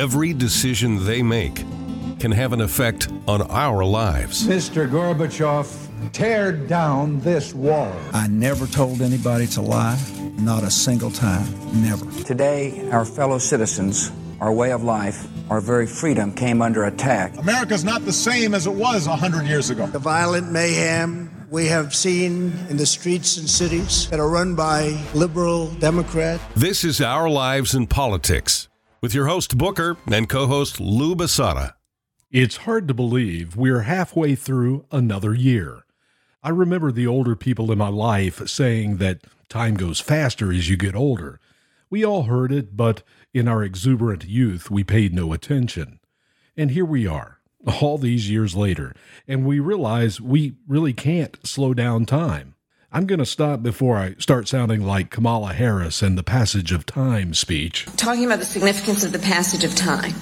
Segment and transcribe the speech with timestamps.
[0.00, 1.56] Every decision they make
[2.20, 4.48] can have an effect on our lives.
[4.48, 4.88] Mr.
[4.88, 5.68] Gorbachev,
[6.12, 7.94] tear down this wall.
[8.14, 10.00] I never told anybody to lie,
[10.38, 11.44] not a single time,
[11.82, 12.10] never.
[12.22, 14.10] Today, our fellow citizens,
[14.40, 17.36] our way of life, our very freedom came under attack.
[17.36, 19.86] America's not the same as it was 100 years ago.
[19.86, 24.98] The violent mayhem we have seen in the streets and cities that are run by
[25.12, 26.42] liberal Democrats.
[26.56, 28.69] This is Our Lives and Politics
[29.00, 31.72] with your host Booker and co-host Lou Basada.
[32.30, 35.84] It's hard to believe we're halfway through another year.
[36.42, 40.76] I remember the older people in my life saying that time goes faster as you
[40.76, 41.40] get older.
[41.88, 45.98] We all heard it, but in our exuberant youth, we paid no attention.
[46.56, 47.40] And here we are,
[47.80, 48.94] all these years later,
[49.26, 52.54] and we realize we really can't slow down time.
[52.92, 56.84] I'm going to stop before I start sounding like Kamala Harris and the Passage of
[56.84, 57.86] Time speech.
[57.96, 60.12] Talking about the significance of the passage of time,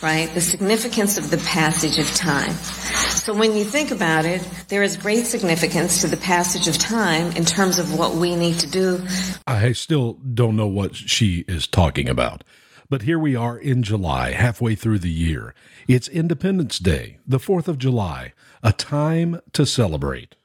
[0.00, 0.32] right?
[0.34, 2.52] The significance of the passage of time.
[2.52, 7.32] So when you think about it, there is great significance to the passage of time
[7.32, 9.04] in terms of what we need to do.
[9.44, 12.44] I still don't know what she is talking about.
[12.88, 15.56] But here we are in July, halfway through the year.
[15.88, 18.32] It's Independence Day, the 4th of July,
[18.62, 20.36] a time to celebrate.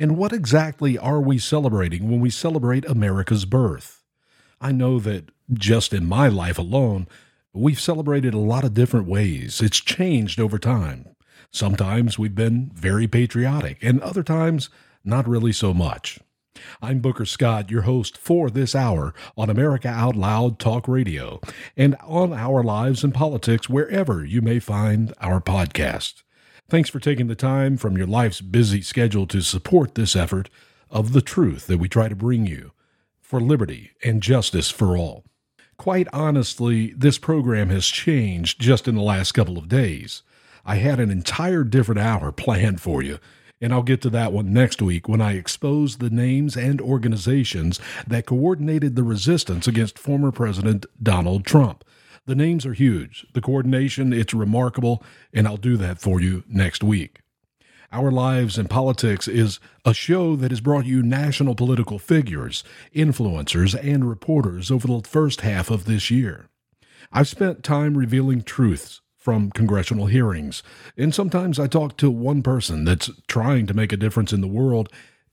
[0.00, 4.02] And what exactly are we celebrating when we celebrate America's birth?
[4.58, 7.06] I know that just in my life alone,
[7.52, 9.60] we've celebrated a lot of different ways.
[9.60, 11.06] It's changed over time.
[11.52, 14.70] Sometimes we've been very patriotic, and other times,
[15.04, 16.18] not really so much.
[16.80, 21.42] I'm Booker Scott, your host for this hour on America Out Loud Talk Radio
[21.76, 26.22] and on Our Lives and Politics, wherever you may find our podcast.
[26.70, 30.48] Thanks for taking the time from your life's busy schedule to support this effort
[30.88, 32.70] of the truth that we try to bring you
[33.20, 35.24] for liberty and justice for all.
[35.78, 40.22] Quite honestly, this program has changed just in the last couple of days.
[40.64, 43.18] I had an entire different hour planned for you,
[43.60, 47.80] and I'll get to that one next week when I expose the names and organizations
[48.06, 51.82] that coordinated the resistance against former President Donald Trump.
[52.30, 53.26] The names are huge.
[53.32, 55.02] The coordination, it's remarkable,
[55.34, 57.22] and I'll do that for you next week.
[57.90, 62.62] Our Lives and Politics is a show that has brought you national political figures,
[62.94, 66.46] influencers, and reporters over the first half of this year.
[67.10, 70.62] I've spent time revealing truths from congressional hearings,
[70.96, 74.46] and sometimes I talk to one person that's trying to make a difference in the
[74.46, 74.88] world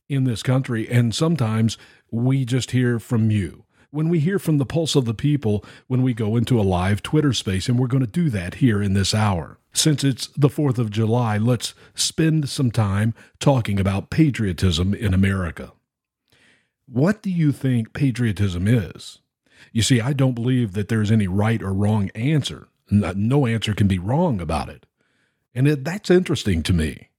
[0.10, 1.78] in this country, and sometimes
[2.10, 6.04] we just hear from you when we hear from the pulse of the people when
[6.04, 8.94] we go into a live Twitter space, and we're going to do that here in
[8.94, 9.58] this hour.
[9.74, 15.72] Since it's the 4th of July, let's spend some time talking about patriotism in America.
[16.88, 19.20] What do you think patriotism is?
[19.72, 22.70] You see, I don't believe that there's any right or wrong answer.
[22.90, 24.86] No answer can be wrong about it.
[25.54, 27.10] And it, that's interesting to me.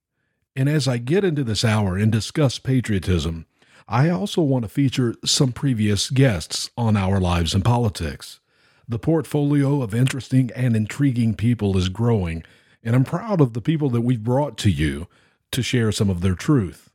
[0.57, 3.47] And as I get into this hour and discuss patriotism,
[3.91, 8.39] I also want to feature some previous guests on Our Lives and Politics.
[8.87, 12.45] The portfolio of interesting and intriguing people is growing,
[12.85, 15.09] and I'm proud of the people that we've brought to you
[15.53, 16.91] to share some of their truth.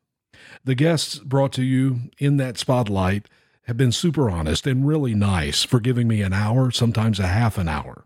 [0.66, 3.28] The guests brought to you in that spotlight
[3.64, 7.58] have been super honest and really nice for giving me an hour, sometimes a half
[7.58, 8.06] an hour.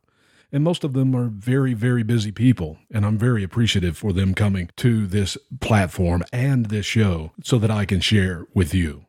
[0.52, 2.78] And most of them are very, very busy people.
[2.92, 7.72] And I'm very appreciative for them coming to this platform and this show so that
[7.72, 9.06] I can share with you.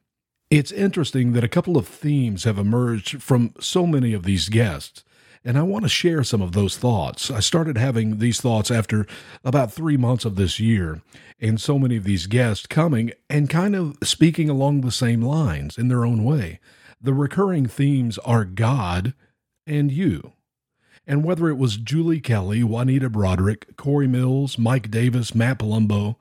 [0.50, 5.04] It's interesting that a couple of themes have emerged from so many of these guests.
[5.44, 7.30] And I want to share some of those thoughts.
[7.30, 9.06] I started having these thoughts after
[9.44, 11.00] about three months of this year,
[11.40, 15.78] and so many of these guests coming and kind of speaking along the same lines
[15.78, 16.60] in their own way.
[17.00, 19.14] The recurring themes are God
[19.66, 20.32] and you.
[21.08, 26.16] And whether it was Julie Kelly, Juanita Broaddrick, Corey Mills, Mike Davis, Matt Palumbo,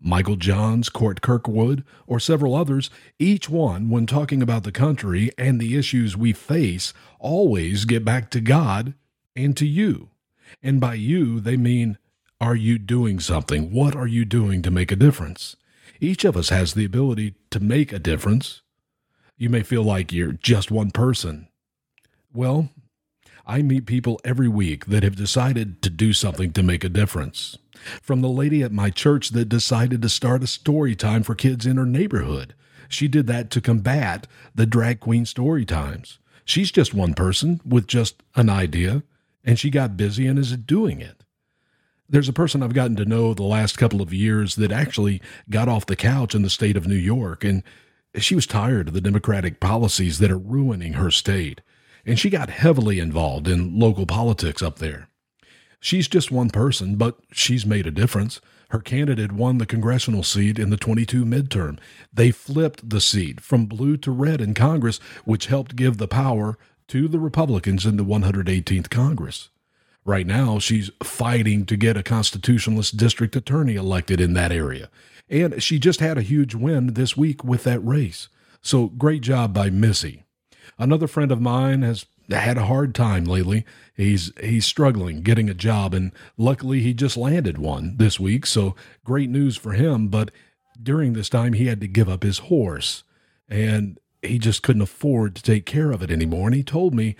[0.00, 5.60] Michael Johns, Court Kirkwood, or several others, each one, when talking about the country and
[5.60, 8.94] the issues we face, always get back to God
[9.36, 10.08] and to you.
[10.62, 11.98] And by you, they mean,
[12.40, 13.70] are you doing something?
[13.70, 15.56] What are you doing to make a difference?
[16.00, 18.62] Each of us has the ability to make a difference.
[19.36, 21.48] You may feel like you're just one person.
[22.32, 22.70] Well,
[23.50, 27.58] I meet people every week that have decided to do something to make a difference.
[28.00, 31.66] From the lady at my church that decided to start a story time for kids
[31.66, 32.54] in her neighborhood.
[32.88, 36.20] She did that to combat the drag queen story times.
[36.44, 39.02] She's just one person with just an idea,
[39.42, 41.24] and she got busy and is doing it.
[42.08, 45.20] There's a person I've gotten to know the last couple of years that actually
[45.50, 47.64] got off the couch in the state of New York, and
[48.14, 51.62] she was tired of the Democratic policies that are ruining her state
[52.04, 55.08] and she got heavily involved in local politics up there.
[55.80, 58.40] She's just one person, but she's made a difference.
[58.70, 61.78] Her candidate won the congressional seat in the 22 midterm.
[62.12, 66.56] They flipped the seat from blue to red in Congress, which helped give the power
[66.88, 69.48] to the Republicans in the 118th Congress.
[70.04, 74.90] Right now, she's fighting to get a constitutionalist district attorney elected in that area.
[75.28, 78.28] And she just had a huge win this week with that race.
[78.62, 80.24] So great job by Missy.
[80.78, 83.64] Another friend of mine has had a hard time lately.
[83.96, 88.74] He's he's struggling getting a job and luckily he just landed one this week, so
[89.04, 90.30] great news for him, but
[90.82, 93.04] during this time he had to give up his horse
[93.48, 97.16] and he just couldn't afford to take care of it anymore and he told me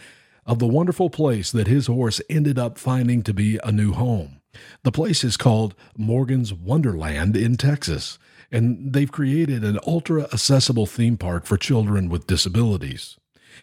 [0.46, 4.40] of the wonderful place that his horse ended up finding to be a new home.
[4.82, 8.18] The place is called Morgan's Wonderland in Texas,
[8.50, 13.16] and they've created an ultra accessible theme park for children with disabilities.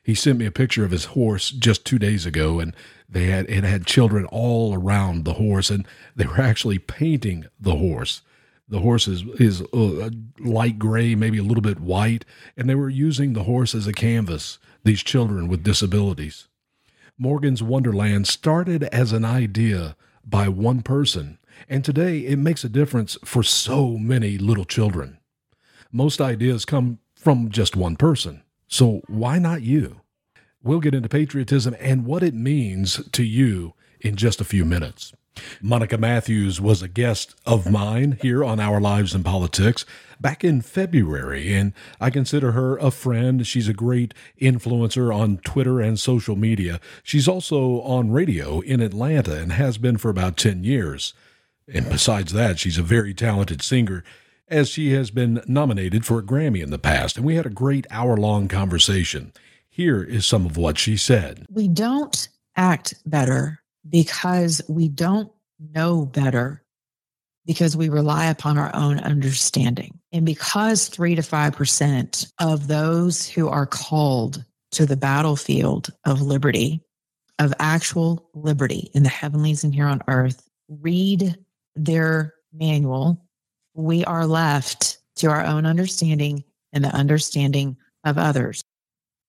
[0.03, 2.75] He sent me a picture of his horse just two days ago, and
[3.09, 7.75] they had it had children all around the horse, and they were actually painting the
[7.75, 8.21] horse.
[8.69, 10.09] The horse is, is uh,
[10.39, 12.25] light gray, maybe a little bit white,
[12.57, 16.47] and they were using the horse as a canvas, these children with disabilities.
[17.17, 19.95] Morgan's Wonderland started as an idea
[20.25, 21.39] by one person,
[21.69, 25.17] and today it makes a difference for so many little children.
[25.91, 30.01] Most ideas come from just one person, so why not you?
[30.63, 35.13] We'll get into patriotism and what it means to you in just a few minutes.
[35.61, 39.85] Monica Matthews was a guest of mine here on Our Lives and Politics
[40.19, 43.45] back in February, and I consider her a friend.
[43.45, 46.79] She's a great influencer on Twitter and social media.
[47.03, 51.13] She's also on radio in Atlanta and has been for about 10 years.
[51.71, 54.03] And besides that, she's a very talented singer,
[54.49, 57.17] as she has been nominated for a Grammy in the past.
[57.17, 59.33] And we had a great hour long conversation.
[59.69, 61.45] Here is some of what she said.
[61.49, 66.63] We don't act better because we don't know better
[67.45, 69.97] because we rely upon our own understanding.
[70.11, 76.81] And because three to 5% of those who are called to the battlefield of liberty,
[77.39, 81.37] of actual liberty in the heavenlies and here on earth, read
[81.75, 83.26] their manual,
[83.77, 86.43] we are left to our own understanding
[86.73, 88.63] and the understanding of others.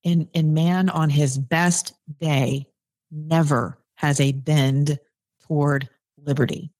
[0.04, 2.66] And, and man on his best day
[3.10, 4.98] never has a bend
[5.46, 5.88] toward
[6.24, 6.70] liberty.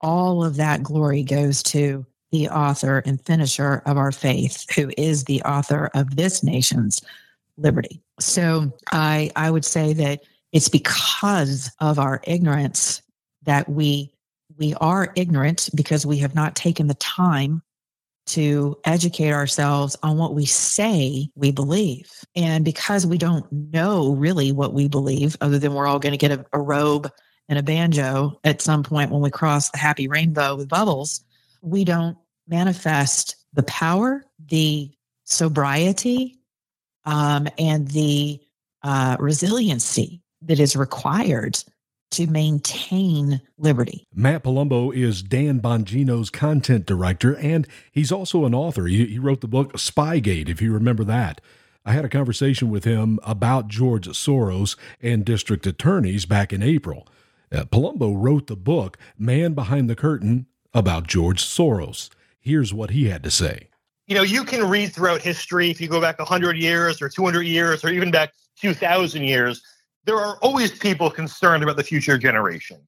[0.00, 5.24] All of that glory goes to the author and finisher of our faith, who is
[5.24, 7.00] the author of this nation's
[7.56, 8.00] liberty.
[8.20, 10.22] So I I would say that
[10.52, 13.02] it's because of our ignorance
[13.44, 14.12] that we
[14.56, 17.62] we are ignorant because we have not taken the time
[18.26, 22.10] to educate ourselves on what we say we believe.
[22.34, 26.18] And because we don't know really what we believe, other than we're all going to
[26.18, 27.10] get a, a, robe
[27.48, 31.24] and a banjo at some point when we cross the happy rainbow with bubbles,
[31.62, 34.90] we don't manifest the power, the
[35.24, 36.38] sobriety,
[37.04, 38.40] um, and the
[38.82, 41.62] uh, resiliency that is required
[42.12, 44.06] to maintain liberty.
[44.14, 48.86] Matt Palumbo is Dan Bongino's content director, and he's also an author.
[48.86, 51.40] He, he, wrote the book Spygate, if you remember that.
[51.84, 57.06] I had a conversation with him about George Soros and district attorneys back in April.
[57.52, 62.10] Uh, Palumbo wrote the book Man Behind the Curtain about George Soros.
[62.40, 63.68] Here's what he had to say.
[64.06, 67.42] You know, you can read throughout history, if you go back 100 years or 200
[67.42, 69.62] years or even back 2,000 years,
[70.06, 72.78] there are always people concerned about the future generation.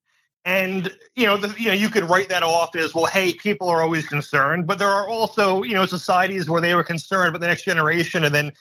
[0.45, 3.05] And you know, the, you know, you could write that off as well.
[3.05, 6.85] Hey, people are always concerned, but there are also you know societies where they were
[6.85, 8.53] concerned about the next generation, and then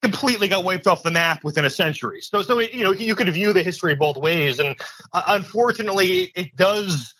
[0.00, 2.20] completely got wiped off the map within a century.
[2.20, 4.76] So, so you know, you could view the history both ways, and
[5.12, 7.14] uh, unfortunately, it does.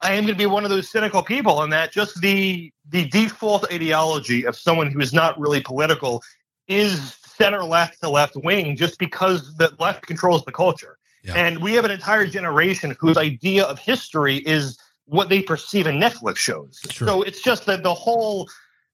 [0.00, 3.06] I am going to be one of those cynical people, in that just the the
[3.08, 6.22] default ideology of someone who is not really political
[6.68, 10.98] is center left to left wing just because the left controls the culture.
[11.24, 11.34] Yeah.
[11.34, 15.96] And we have an entire generation whose idea of history is what they perceive in
[15.96, 16.80] Netflix shows.
[16.90, 17.08] Sure.
[17.08, 18.48] So it's just that the whole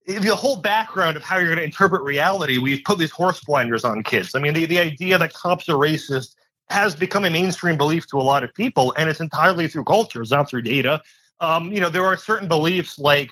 [0.07, 3.85] the whole background of how you're going to interpret reality, we've put these horse blinders
[3.85, 4.35] on kids.
[4.35, 6.35] I mean, the, the idea that cops are racist
[6.71, 10.23] has become a mainstream belief to a lot of people, and it's entirely through culture,
[10.23, 11.03] it's not through data.
[11.41, 13.31] Um, you know, there are certain beliefs like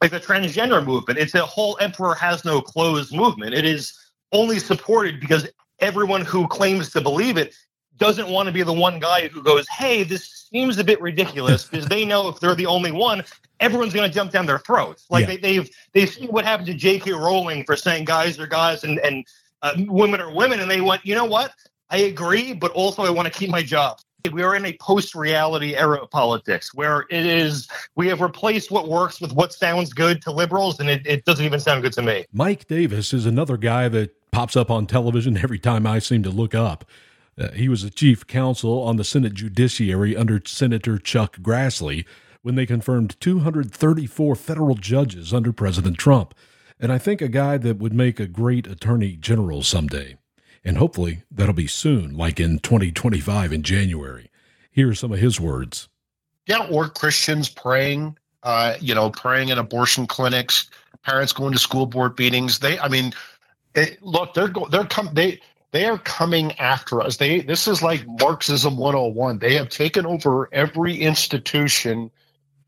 [0.00, 1.18] like the transgender movement.
[1.18, 3.54] It's a whole emperor has no clothes movement.
[3.54, 3.92] It is
[4.32, 5.48] only supported because
[5.80, 7.54] everyone who claims to believe it
[7.96, 11.64] doesn't want to be the one guy who goes, "Hey, this seems a bit ridiculous,"
[11.64, 13.24] because they know if they're the only one,
[13.60, 15.06] everyone's going to jump down their throats.
[15.10, 15.36] Like yeah.
[15.40, 17.12] they, have they've seen what happened to J.K.
[17.12, 19.26] Rowling for saying guys are guys and and
[19.62, 21.52] uh, women are women, and they went, you know what?
[21.90, 23.98] I agree, but also I want to keep my job.
[24.32, 28.70] We are in a post reality era of politics where it is, we have replaced
[28.70, 31.92] what works with what sounds good to liberals, and it, it doesn't even sound good
[31.94, 32.26] to me.
[32.32, 36.30] Mike Davis is another guy that pops up on television every time I seem to
[36.30, 36.84] look up.
[37.38, 42.04] Uh, he was the chief counsel on the Senate Judiciary under Senator Chuck Grassley
[42.42, 46.34] when they confirmed 234 federal judges under President Trump.
[46.80, 50.17] And I think a guy that would make a great attorney general someday.
[50.64, 54.30] And hopefully that'll be soon, like in 2025 in January.
[54.70, 55.88] Here are some of his words.
[56.46, 60.70] Yeah, or Christians praying, uh, you know, praying in abortion clinics,
[61.02, 62.58] parents going to school board meetings.
[62.58, 63.12] They, I mean,
[63.74, 65.40] it, look, they're go, they're come they
[65.72, 67.18] they are coming after us.
[67.18, 69.38] They this is like Marxism 101.
[69.38, 72.10] They have taken over every institution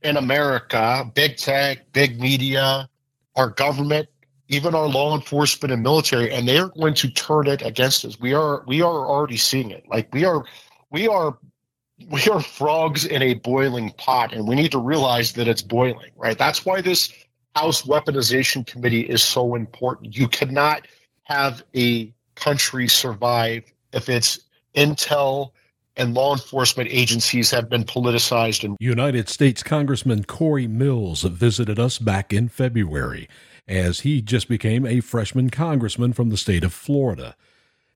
[0.03, 2.89] in America, big tech, big media,
[3.37, 4.09] our government,
[4.51, 8.19] even our law enforcement and military, and they are going to turn it against us.
[8.21, 9.85] We are we are already seeing it.
[9.89, 10.45] Like we are
[10.91, 11.39] we are
[12.11, 16.11] we are frogs in a boiling pot, and we need to realize that it's boiling.
[16.17, 16.37] Right.
[16.37, 17.13] That's why this
[17.55, 20.17] House Weaponization Committee is so important.
[20.17, 20.87] You cannot
[21.23, 24.41] have a country survive if its
[24.75, 25.53] intel
[25.97, 28.65] and law enforcement agencies have been politicized.
[28.65, 33.29] And United States Congressman Corey Mills visited us back in February
[33.69, 37.37] as he just became a freshman congressman from the state of Florida.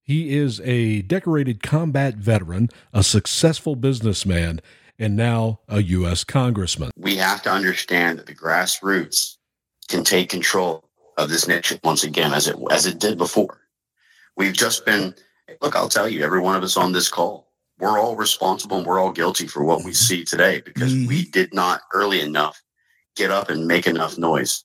[0.02, 4.60] He is a decorated combat veteran, a successful businessman,
[4.98, 6.24] and now a U.S.
[6.24, 6.90] congressman.
[6.96, 9.36] We have to understand that the grassroots
[9.88, 10.84] can take control
[11.16, 13.60] of this nation once again, as it as it did before.
[14.36, 15.14] We've just been
[15.60, 15.76] look.
[15.76, 19.00] I'll tell you, every one of us on this call, we're all responsible and we're
[19.00, 21.08] all guilty for what we see today because mm-hmm.
[21.08, 22.62] we did not early enough
[23.16, 24.64] get up and make enough noise.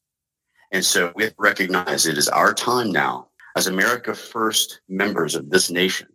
[0.71, 5.35] And so we have to recognize it is our time now as America First members
[5.35, 6.07] of this nation.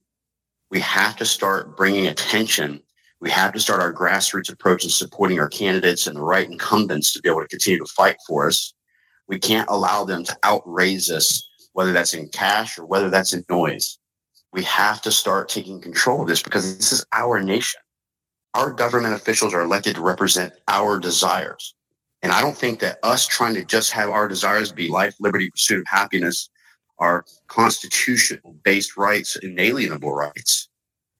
[0.70, 2.80] We have to start bringing attention.
[3.20, 7.12] We have to start our grassroots approach and supporting our candidates and the right incumbents
[7.12, 8.74] to be able to continue to fight for us.
[9.26, 13.44] We can't allow them to outraise us, whether that's in cash or whether that's in
[13.50, 13.98] noise.
[14.52, 17.80] We have to start taking control of this because this is our nation.
[18.54, 21.74] Our government officials are elected to represent our desires.
[22.24, 25.50] And I don't think that us trying to just have our desires be life, liberty,
[25.50, 26.48] pursuit of happiness,
[26.98, 30.70] our constitutional based rights, inalienable rights,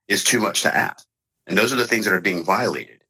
[0.09, 1.07] is too much to ask.
[1.47, 3.03] And those are the things that are being violated.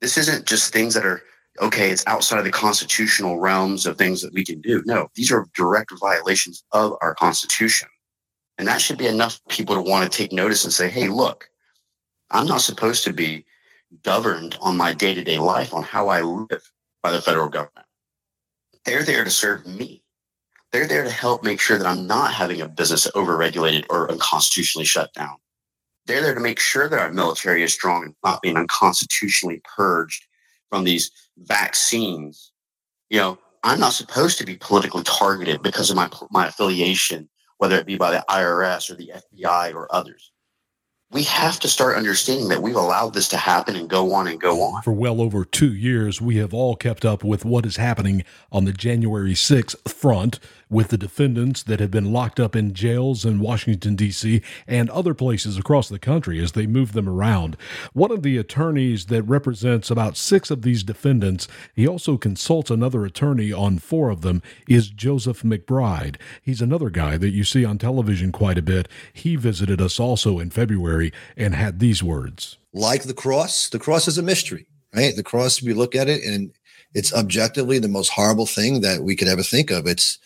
[0.00, 1.20] This isn't just things that are
[1.60, 4.82] okay, it's outside of the constitutional realms of things that we can do.
[4.86, 7.88] No, these are direct violations of our Constitution.
[8.56, 11.50] And that should be enough people to want to take notice and say, hey, look,
[12.30, 13.44] I'm not supposed to be
[14.02, 16.62] governed on my day to day life, on how I live
[17.02, 17.86] by the federal government.
[18.84, 20.02] They're there to serve me.
[20.72, 24.86] They're there to help make sure that I'm not having a business overregulated or unconstitutionally
[24.86, 25.36] shut down.
[26.06, 30.26] They're there to make sure that our military is strong and not being unconstitutionally purged
[30.70, 32.52] from these vaccines,
[33.10, 37.28] you know, I'm not supposed to be politically targeted because of my my affiliation,
[37.58, 40.32] whether it be by the IRS or the FBI or others
[41.12, 44.40] we have to start understanding that we've allowed this to happen and go on and
[44.40, 44.82] go on.
[44.82, 48.64] For well over two years, we have all kept up with what is happening on
[48.64, 50.40] the January 6th front
[50.72, 54.40] with the defendants that have been locked up in jails in Washington, D.C.
[54.66, 57.56] and other places across the country as they move them around.
[57.92, 63.04] One of the attorneys that represents about six of these defendants, he also consults another
[63.04, 66.16] attorney on four of them, is Joseph McBride.
[66.40, 68.88] He's another guy that you see on television quite a bit.
[69.12, 72.56] He visited us also in February and had these words.
[72.72, 75.14] Like the cross, the cross is a mystery, right?
[75.14, 76.52] The cross, we look at it and
[76.94, 79.86] it's objectively the most horrible thing that we could ever think of.
[79.86, 80.18] It's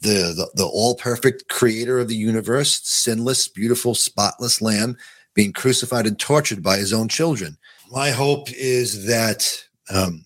[0.00, 4.96] the, the, the all perfect creator of the universe, sinless, beautiful, spotless lamb
[5.34, 7.56] being crucified and tortured by his own children.
[7.90, 10.24] My hope is that um,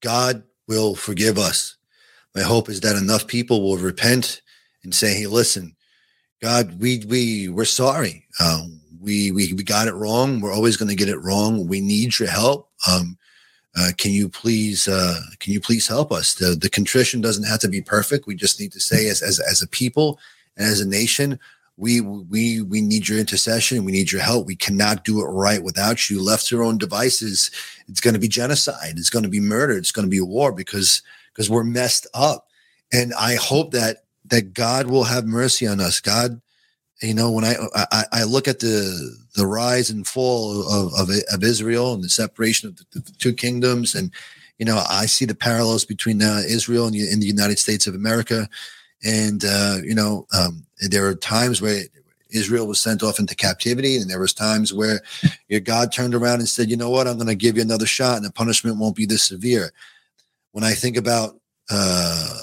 [0.00, 1.76] God will forgive us.
[2.34, 4.42] My hope is that enough people will repent
[4.82, 5.74] and say, "Hey, listen,
[6.42, 8.26] God, we we we're sorry.
[8.40, 10.40] Um, we we we got it wrong.
[10.40, 11.66] We're always going to get it wrong.
[11.66, 12.70] We need your help.
[12.88, 13.16] Um,
[13.76, 16.34] uh, can you please uh, can you please help us?
[16.34, 18.26] The the contrition doesn't have to be perfect.
[18.26, 20.18] We just need to say as as as a people
[20.56, 21.38] and as a nation,
[21.76, 23.84] we we we need your intercession.
[23.84, 24.46] We need your help.
[24.46, 26.22] We cannot do it right without you.
[26.22, 27.50] Left to our own devices,
[27.86, 28.94] it's going to be genocide.
[28.96, 29.76] It's going to be murder.
[29.76, 31.02] It's going to be war because
[31.32, 32.48] because we're messed up.
[32.92, 36.00] And I hope that that God will have mercy on us.
[36.00, 36.40] God
[37.02, 41.10] you know when I, I i look at the the rise and fall of of,
[41.32, 44.10] of israel and the separation of the, the, two kingdoms and
[44.58, 48.48] you know i see the parallels between uh, israel and, the united states of america
[49.04, 51.82] and uh, you know um, there are times where
[52.30, 55.00] Israel was sent off into captivity, and there was times where
[55.48, 57.06] your God turned around and said, "You know what?
[57.06, 59.72] I'm going to give you another shot, and the punishment won't be this severe."
[60.52, 61.38] When I think about
[61.70, 62.38] uh,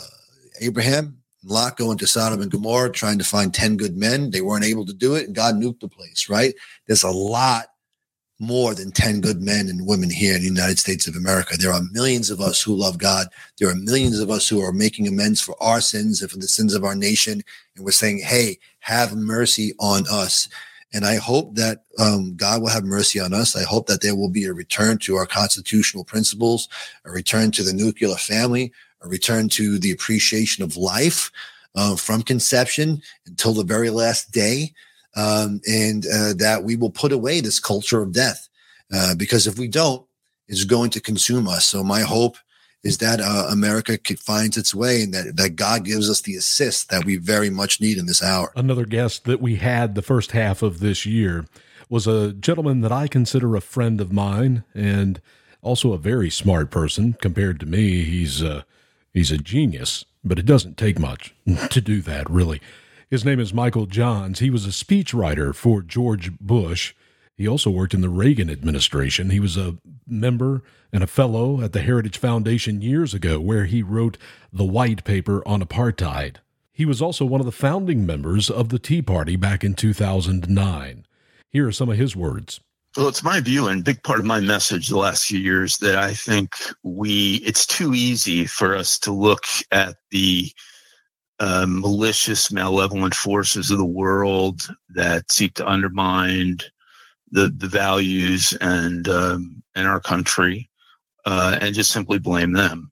[0.61, 4.31] Abraham, Lot going to Sodom and Gomorrah, trying to find 10 good men.
[4.31, 6.53] They weren't able to do it, and God nuked the place, right?
[6.87, 7.65] There's a lot
[8.39, 11.55] more than 10 good men and women here in the United States of America.
[11.57, 13.27] There are millions of us who love God.
[13.59, 16.47] There are millions of us who are making amends for our sins and for the
[16.47, 17.43] sins of our nation.
[17.75, 20.49] And we're saying, hey, have mercy on us.
[20.93, 23.55] And I hope that um, God will have mercy on us.
[23.55, 26.69] I hope that there will be a return to our constitutional principles,
[27.05, 28.71] a return to the nuclear family,
[29.03, 31.31] a return to the appreciation of life
[31.75, 34.73] uh, from conception until the very last day
[35.15, 38.47] um, and uh, that we will put away this culture of death.
[38.93, 40.05] Uh, because if we don't,
[40.47, 41.65] it's going to consume us.
[41.65, 42.37] So my hope
[42.83, 46.89] is that uh, America finds its way and that, that God gives us the assist
[46.89, 48.51] that we very much need in this hour.
[48.55, 51.45] Another guest that we had the first half of this year
[51.89, 55.21] was a gentleman that I consider a friend of mine and
[55.61, 58.03] also a very smart person compared to me.
[58.03, 58.63] He's uh,
[59.13, 61.33] he's a genius, but it doesn't take much
[61.69, 62.61] to do that, really.
[63.09, 64.39] His name is Michael Johns.
[64.39, 66.95] He was a speechwriter for George Bush.
[67.35, 69.29] He also worked in the Reagan administration.
[69.29, 69.77] He was a
[70.07, 74.17] member and a fellow at the Heritage Foundation years ago, where he wrote
[74.51, 76.37] the white paper on apartheid.
[76.71, 81.05] He was also one of the founding members of the Tea Party back in 2009.
[81.51, 82.61] Here are some of his words.
[82.95, 85.95] Well, it's my view and big part of my message the last few years that
[85.95, 90.51] I think we, it's too easy for us to look at the
[91.39, 96.57] uh, malicious, malevolent forces of the world that seek to undermine
[97.31, 100.69] the the values and um, in our country,
[101.25, 102.91] uh, and just simply blame them.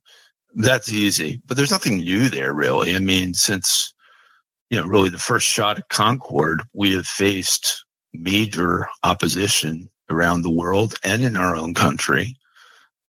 [0.55, 2.95] That's easy, but there's nothing new there, really.
[2.95, 3.93] I mean, since
[4.71, 10.49] you know, really the first shot at Concord, we have faced major opposition around the
[10.49, 12.35] world and in our own country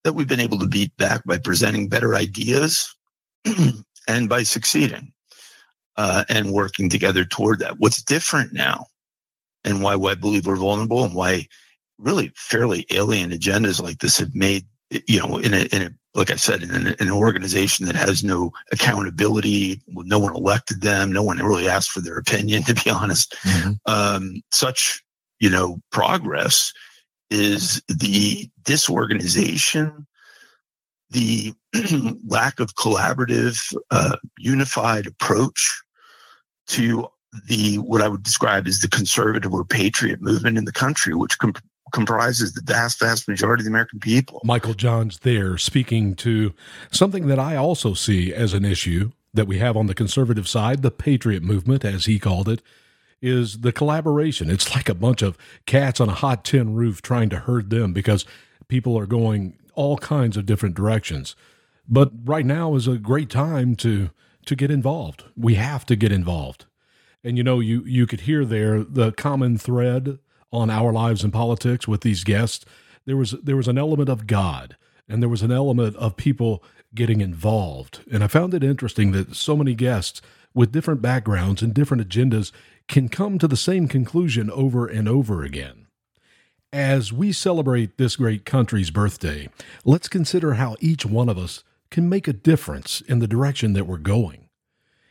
[0.04, 2.94] that we've been able to beat back by presenting better ideas
[4.08, 5.12] and by succeeding
[5.96, 7.78] uh, and working together toward that.
[7.78, 8.86] What's different now,
[9.64, 11.46] and why, why I believe we're vulnerable, and why
[11.98, 16.30] really fairly alien agendas like this have made you know in a, in a like
[16.30, 21.12] I said in an, in an organization that has no accountability, no one elected them,
[21.12, 22.62] no one really asked for their opinion.
[22.66, 23.72] To be honest, mm-hmm.
[23.86, 25.02] um, such
[25.38, 26.72] you know progress
[27.30, 30.06] is the disorganization
[31.10, 31.52] the
[32.26, 33.58] lack of collaborative,
[33.90, 35.82] uh, unified approach
[36.68, 37.08] to
[37.46, 41.38] the what I would describe as the conservative or patriot movement in the country, which
[41.38, 41.54] com-
[41.92, 44.40] comprises the vast, vast majority of the American people.
[44.44, 46.52] Michael Johns there speaking to
[46.90, 50.82] something that I also see as an issue that we have on the conservative side,
[50.82, 52.62] the patriot movement, as he called it,
[53.22, 54.50] is the collaboration.
[54.50, 57.92] It's like a bunch of cats on a hot tin roof trying to herd them
[57.92, 58.24] because
[58.68, 61.36] people are going all kinds of different directions.
[61.88, 64.10] But right now is a great time to
[64.46, 65.24] to get involved.
[65.36, 66.64] We have to get involved.
[67.22, 70.18] And you know, you you could hear there the common thread
[70.52, 72.64] on our lives in politics with these guests.
[73.06, 74.76] There was there was an element of God
[75.08, 76.62] and there was an element of people
[76.94, 78.00] getting involved.
[78.10, 80.22] And I found it interesting that so many guests
[80.54, 82.52] with different backgrounds and different agendas
[82.88, 85.86] can come to the same conclusion over and over again.
[86.72, 89.48] As we celebrate this great country's birthday,
[89.84, 93.86] let's consider how each one of us can make a difference in the direction that
[93.86, 94.48] we're going.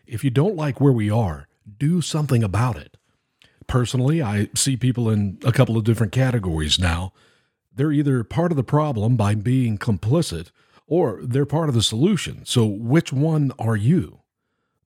[0.05, 1.47] If you don't like where we are,
[1.77, 2.88] do something about it.
[3.69, 7.13] Personally, I see people in a couple of different categories now.
[7.73, 10.49] They're either part of the problem by being complicit
[10.87, 12.45] or they're part of the solution.
[12.45, 14.21] So, which one are you?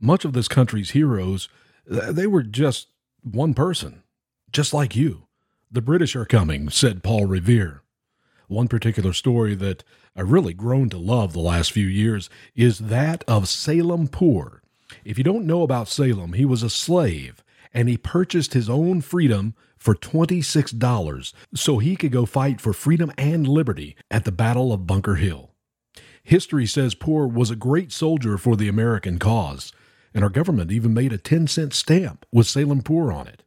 [0.02, 1.48] Much of this country's heroes,
[1.88, 2.89] they were just
[3.24, 4.04] one person,
[4.52, 5.28] just like you.
[5.72, 7.84] The British are coming, said Paul Revere.
[8.50, 13.24] One particular story that I've really grown to love the last few years is that
[13.30, 14.62] of Salem Poor.
[15.06, 17.42] If you don't know about Salem, he was a slave
[17.73, 23.12] and he purchased his own freedom for $26 so he could go fight for freedom
[23.17, 25.51] and liberty at the Battle of Bunker Hill.
[26.23, 29.73] History says Poor was a great soldier for the American cause,
[30.13, 33.43] and our government even made a 10 cent stamp with Salem Poor on it.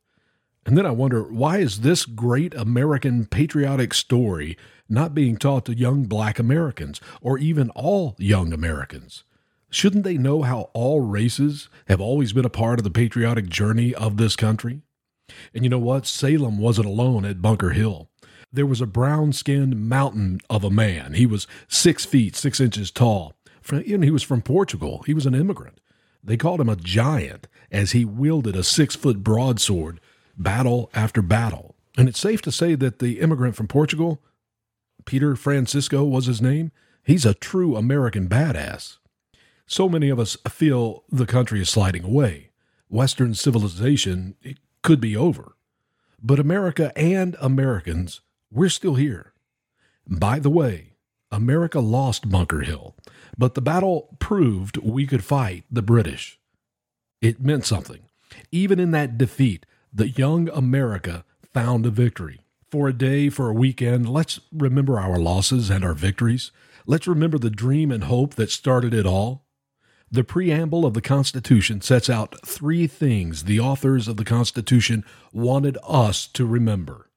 [0.67, 4.59] And then I wonder why is this great American patriotic story
[4.89, 9.23] not being taught to young black Americans or even all young Americans?
[9.71, 13.95] Shouldn't they know how all races have always been a part of the patriotic journey
[13.95, 14.83] of this country?
[15.53, 16.07] And you know what?
[16.07, 18.09] Salem wasn't alone at Bunker Hill.
[18.53, 21.15] There was a brown skinned mountain of a man.
[21.15, 23.35] He was six feet, six inches tall.
[23.69, 25.03] And he was from Portugal.
[25.05, 25.81] He was an immigrant.
[26.23, 30.01] They called him a giant as he wielded a six foot broadsword
[30.37, 31.75] battle after battle.
[31.99, 34.23] And it's safe to say that the immigrant from Portugal,
[35.05, 36.71] Peter Francisco was his name,
[37.03, 38.99] he's a true American badass.
[39.67, 42.51] So many of us feel the country is sliding away.
[42.89, 44.37] Western civilization
[44.83, 45.57] could be over.
[46.23, 49.33] But America and Americans, we're still here.
[50.09, 50.93] By the way,
[51.33, 52.95] America lost Bunker Hill,
[53.37, 56.39] but the battle proved we could fight the British.
[57.21, 58.03] It meant something.
[58.53, 62.41] Even in that defeat, the young America found a victory.
[62.71, 66.53] For a day, for a weekend, let's remember our losses and our victories.
[66.87, 69.46] Let's remember the dream and hope that started it all.
[70.11, 75.77] The preamble of the Constitution sets out three things the authors of the Constitution wanted
[75.83, 77.11] us to remember.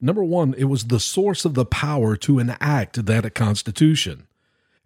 [0.00, 4.26] Number one, it was the source of the power to enact that Constitution.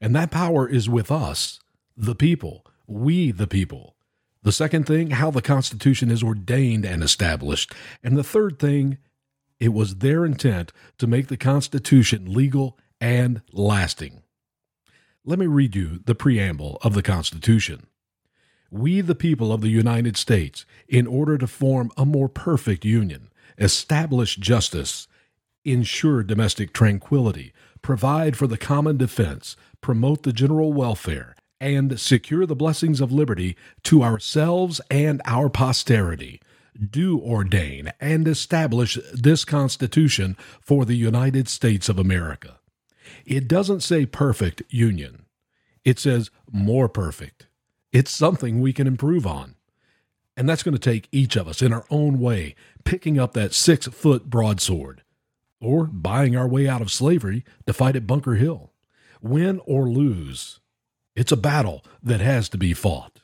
[0.00, 1.60] And that power is with us,
[1.96, 3.96] the people, we the people.
[4.42, 7.72] The second thing, how the Constitution is ordained and established.
[8.02, 8.98] And the third thing,
[9.60, 14.21] it was their intent to make the Constitution legal and lasting.
[15.24, 17.87] Let me read you the preamble of the Constitution.
[18.72, 23.30] We, the people of the United States, in order to form a more perfect union,
[23.56, 25.06] establish justice,
[25.64, 32.56] ensure domestic tranquility, provide for the common defense, promote the general welfare, and secure the
[32.56, 36.40] blessings of liberty to ourselves and our posterity,
[36.90, 42.58] do ordain and establish this Constitution for the United States of America.
[43.25, 45.25] It doesn't say perfect union,
[45.85, 47.46] it says more perfect.
[47.92, 49.55] It's something we can improve on.
[50.35, 53.53] And that's going to take each of us in our own way, picking up that
[53.53, 55.03] six foot broadsword,
[55.61, 58.72] or buying our way out of slavery to fight at Bunker Hill.
[59.20, 60.61] Win or lose,
[61.14, 63.20] it's a battle that has to be fought.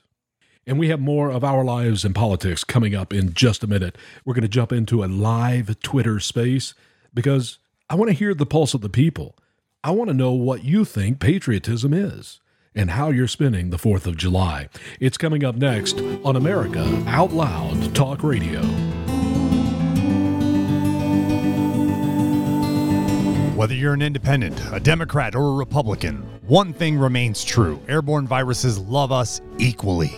[0.66, 3.96] And we have more of our lives in politics coming up in just a minute.
[4.24, 6.74] We're going to jump into a live Twitter space
[7.14, 9.34] because I want to hear the pulse of the people.
[9.84, 12.40] I want to know what you think patriotism is
[12.74, 14.68] and how you're spending the 4th of July.
[14.98, 18.60] It's coming up next on America Out Loud Talk Radio.
[23.54, 26.16] Whether you're an independent, a Democrat, or a Republican,
[26.48, 30.12] one thing remains true airborne viruses love us equally.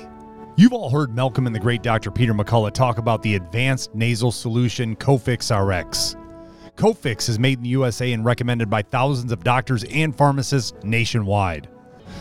[0.56, 2.10] You've all heard Malcolm and the great Dr.
[2.10, 6.16] Peter McCullough talk about the advanced nasal solution Cofix RX.
[6.80, 11.68] Cofix is made in the USA and recommended by thousands of doctors and pharmacists nationwide.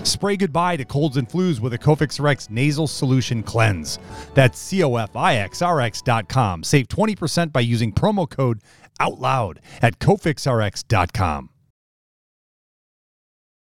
[0.04, 4.00] Spray goodbye to colds and flus with a Cofix RX nasal solution cleanse.
[4.34, 6.63] That's cofixrx.com.
[6.65, 8.60] Save 20% by using promo code
[9.00, 11.50] OUTLOUD at cofixrx.com.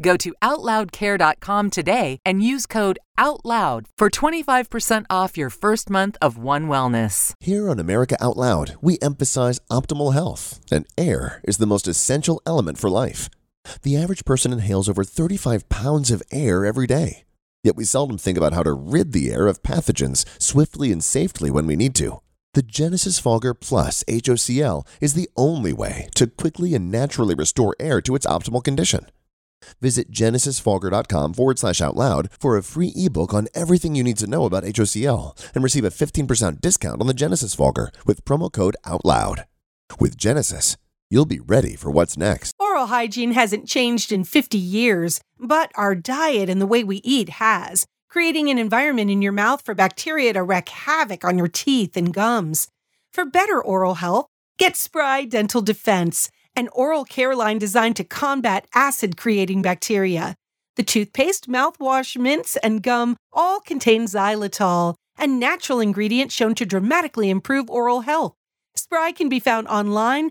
[0.00, 6.38] Go to OutLoudCare.com today and use code OUTLOUD for 25% off your first month of
[6.38, 7.34] One Wellness.
[7.40, 12.40] Here on America Out Loud, we emphasize optimal health, and air is the most essential
[12.46, 13.28] element for life.
[13.82, 17.24] The average person inhales over 35 pounds of air every day.
[17.64, 21.50] Yet we seldom think about how to rid the air of pathogens swiftly and safely
[21.50, 22.20] when we need to.
[22.54, 28.00] The Genesis Fogger Plus HOCl is the only way to quickly and naturally restore air
[28.02, 29.06] to its optimal condition.
[29.80, 34.26] Visit genesisfogger.com forward slash out loud for a free ebook on everything you need to
[34.26, 38.76] know about HOCl and receive a 15% discount on the Genesis Fogger with promo code
[38.84, 39.44] OUTLOUD.
[39.98, 40.76] With Genesis,
[41.10, 42.54] you'll be ready for what's next.
[42.58, 47.28] Oral hygiene hasn't changed in 50 years, but our diet and the way we eat
[47.28, 51.96] has, creating an environment in your mouth for bacteria to wreak havoc on your teeth
[51.96, 52.68] and gums.
[53.12, 54.26] For better oral health,
[54.58, 60.34] get Spry Dental Defense an oral care line designed to combat acid creating bacteria.
[60.76, 67.30] The toothpaste, mouthwash, mints, and gum all contain xylitol, a natural ingredient shown to dramatically
[67.30, 68.34] improve oral health.
[68.76, 70.30] Spry can be found online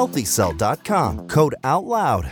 [0.01, 2.31] Healthycell.com code OUTLOUD.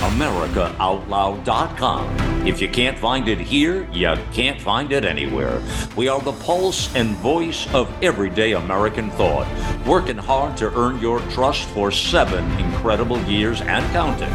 [0.00, 2.46] AmericaOutloud.com.
[2.46, 5.60] If you can't find it here, you can't find it anywhere.
[5.94, 9.46] We are the pulse and voice of everyday American thought,
[9.86, 14.32] working hard to earn your trust for seven incredible years and counting.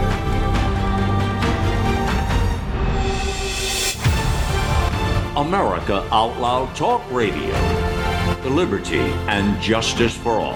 [5.42, 7.52] America Out Loud Talk Radio.
[8.44, 10.56] The liberty and justice for all.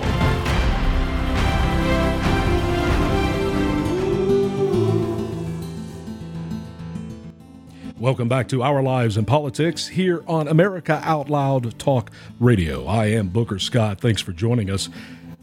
[7.97, 12.85] Welcome back to Our Lives and Politics here on America Out Loud Talk Radio.
[12.85, 13.99] I am Booker Scott.
[13.99, 14.89] Thanks for joining us.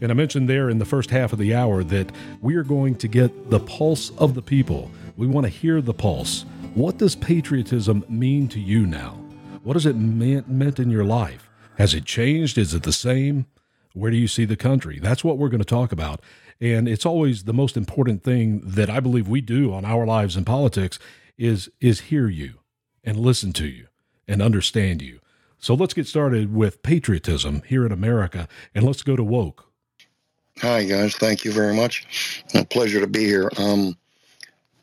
[0.01, 2.95] And I mentioned there in the first half of the hour that we are going
[2.95, 4.89] to get the pulse of the people.
[5.17, 6.45] We want to hear the pulse.
[6.75, 9.22] What does patriotism mean to you now?
[9.63, 11.49] What has it meant, meant in your life?
[11.79, 12.59] Has it changed?
[12.59, 13.47] Is it the same?
[13.95, 14.99] Where do you see the country?
[14.99, 16.21] That's what we're going to talk about.
[16.61, 20.37] And it's always the most important thing that I believe we do on our lives
[20.37, 20.99] in politics
[21.39, 22.59] is is hear you
[23.05, 23.87] and listen to you
[24.29, 25.21] and understand you.
[25.59, 29.67] So let's get started with patriotism here in America and let's go to woke.
[30.59, 32.45] Hi guys, thank you very much.
[32.55, 33.51] A pleasure to be here.
[33.57, 33.97] Um,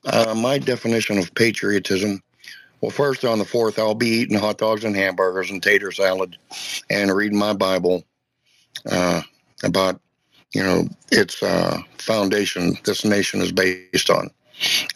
[0.06, 2.22] uh, my definition of patriotism.
[2.82, 6.38] Well, first on the fourth, I'll be eating hot dogs and hamburgers and tater salad,
[6.90, 8.04] and reading my Bible
[8.90, 9.22] uh,
[9.64, 10.00] about
[10.54, 12.78] you know its uh, foundation.
[12.86, 14.30] This nation is based on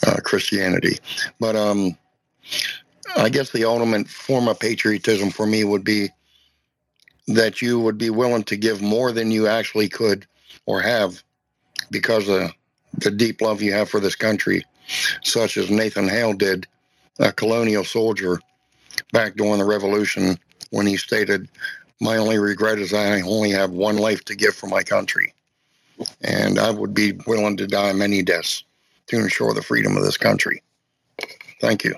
[0.08, 0.98] uh, Christianity,
[1.40, 1.98] but um,
[3.18, 6.10] I guess the ultimate form of patriotism for me would be
[7.28, 10.26] that you would be willing to give more than you actually could
[10.66, 11.24] or have
[11.92, 12.52] because of
[12.98, 14.64] the deep love you have for this country,
[15.24, 16.68] such as Nathan Hale did,
[17.20, 18.40] a colonial soldier
[19.12, 20.38] back during the Revolution,
[20.72, 21.50] when he stated,
[22.02, 25.34] My only regret is I only have one life to give for my country.
[26.22, 28.64] And I would be willing to die many deaths
[29.08, 30.62] to ensure the freedom of this country.
[31.62, 31.96] Thank you.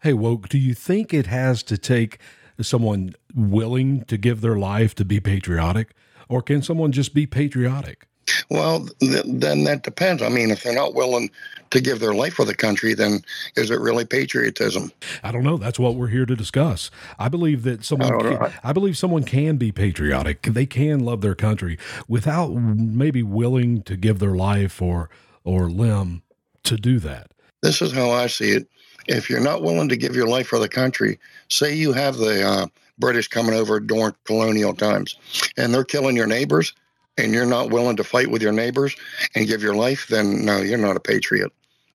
[0.00, 2.18] Hey, Woke, do you think it has to take
[2.60, 5.94] someone willing to give their life to be patriotic?
[6.28, 8.06] Or can someone just be patriotic?
[8.50, 10.22] Well, th- then that depends.
[10.22, 11.30] I mean, if they're not willing
[11.70, 13.20] to give their life for the country, then
[13.56, 14.92] is it really patriotism?
[15.22, 15.56] I don't know.
[15.56, 16.90] That's what we're here to discuss.
[17.18, 18.52] I believe that someone, I can.
[18.64, 20.42] I believe someone can be patriotic.
[20.42, 25.10] They can love their country without maybe willing to give their life or
[25.44, 26.22] or limb
[26.64, 27.30] to do that.
[27.62, 28.68] This is how I see it.
[29.06, 32.44] If you're not willing to give your life for the country, say you have the
[32.46, 32.66] uh,
[32.98, 35.16] British coming over during colonial times
[35.56, 36.74] and they're killing your neighbors
[37.18, 38.94] and you're not willing to fight with your neighbors
[39.34, 41.52] and give your life, then no, you're not a patriot.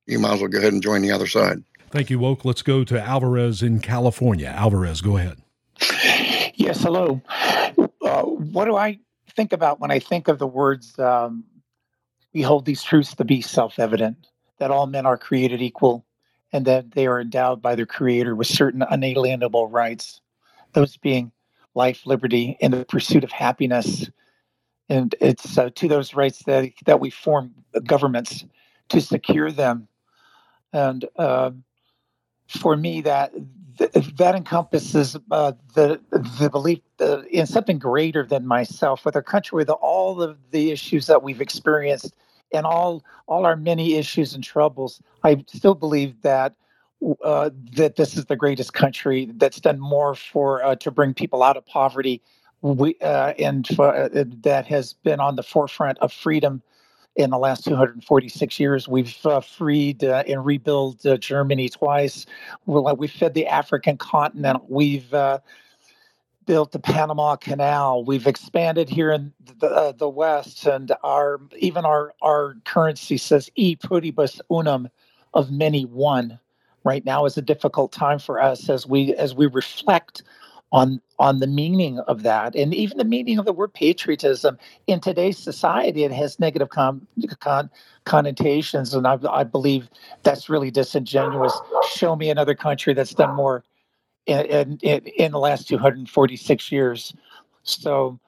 [0.08, 1.64] You might as well go ahead and join the other side.
[1.92, 2.46] Thank you, Woke.
[2.46, 4.48] Let's go to Alvarez in California.
[4.48, 5.38] Alvarez, go ahead.
[6.56, 7.22] Yes, hello.
[8.02, 9.00] Uh, what do I
[9.36, 11.44] think about when I think of the words, um,
[12.34, 14.28] we hold these truths to be self evident,
[14.60, 16.06] that all men are created equal
[16.54, 20.22] and that they are endowed by their creator with certain unalienable rights,
[20.74, 21.32] those being
[21.74, 24.10] life, liberty, and the pursuit of happiness.
[24.90, 27.54] And it's uh, to those rights that, that we form
[27.86, 28.46] governments
[28.90, 29.88] to secure them.
[30.74, 31.52] And uh,
[32.48, 33.34] for me, that
[34.18, 36.00] that encompasses uh, the
[36.40, 40.72] the belief uh, in something greater than myself, with a country with all of the
[40.72, 42.14] issues that we've experienced
[42.54, 45.02] and all all our many issues and troubles.
[45.24, 46.56] I still believe that
[47.24, 51.42] uh, that this is the greatest country that's done more for uh, to bring people
[51.42, 52.22] out of poverty,
[52.62, 56.62] we, uh, and uh, that has been on the forefront of freedom
[57.16, 58.88] in the last 246 years.
[58.88, 62.26] We've uh, freed uh, and rebuilt uh, Germany twice.
[62.66, 64.70] We're, we've fed the African continent.
[64.70, 65.40] We've uh,
[66.46, 68.04] built the Panama Canal.
[68.06, 73.50] We've expanded here in the, uh, the West, and our even our our currency says
[73.56, 74.90] "e pluribus unum,"
[75.34, 76.40] of many one.
[76.84, 80.24] Right now is a difficult time for us as we as we reflect
[80.72, 84.58] on on the meaning of that, and even the meaning of the word patriotism
[84.88, 86.04] in today's society.
[86.04, 87.06] It has negative con,
[87.40, 87.70] con,
[88.06, 89.90] connotations, and I, I believe
[90.24, 91.58] that's really disingenuous.
[91.90, 93.64] Show me another country that's done more
[94.26, 97.14] in, in, in the last 246 years.
[97.64, 98.20] So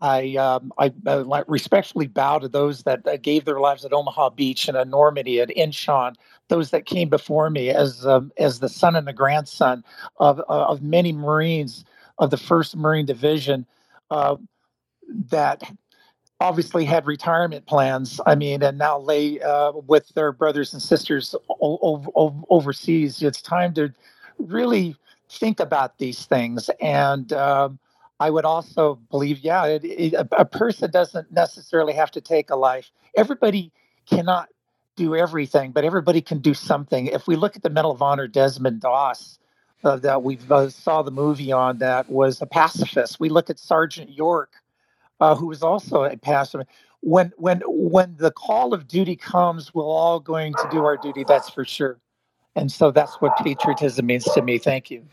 [0.00, 4.30] I, um, I, I, respectfully bow to those that uh, gave their lives at Omaha
[4.30, 6.14] Beach and at Normandy, at Inchon,
[6.48, 9.82] those that came before me as um, as the son and the grandson
[10.18, 11.84] of of many Marines
[12.18, 13.66] of the First Marine Division
[14.10, 14.36] uh,
[15.30, 15.62] that
[16.40, 18.20] obviously had retirement plans.
[18.26, 23.22] I mean, and now lay uh, with their brothers and sisters o- o- overseas.
[23.22, 23.92] It's time to
[24.38, 24.94] really
[25.28, 26.70] think about these things.
[26.80, 27.78] And um,
[28.20, 32.56] I would also believe, yeah, it, it, a, person doesn't necessarily have to take a
[32.56, 32.90] life.
[33.16, 33.70] Everybody
[34.08, 34.48] cannot
[34.96, 37.06] do everything, but everybody can do something.
[37.06, 39.38] If we look at the Medal of Honor, Desmond Doss,
[39.84, 43.20] uh, that we uh, saw the movie on, that was a pacifist.
[43.20, 44.54] We look at Sergeant York,
[45.20, 46.68] uh, who was also a pacifist.
[47.00, 51.22] When when when the call of duty comes, we're all going to do our duty.
[51.22, 52.00] That's for sure.
[52.56, 54.58] And so that's what patriotism means to me.
[54.58, 55.06] Thank you.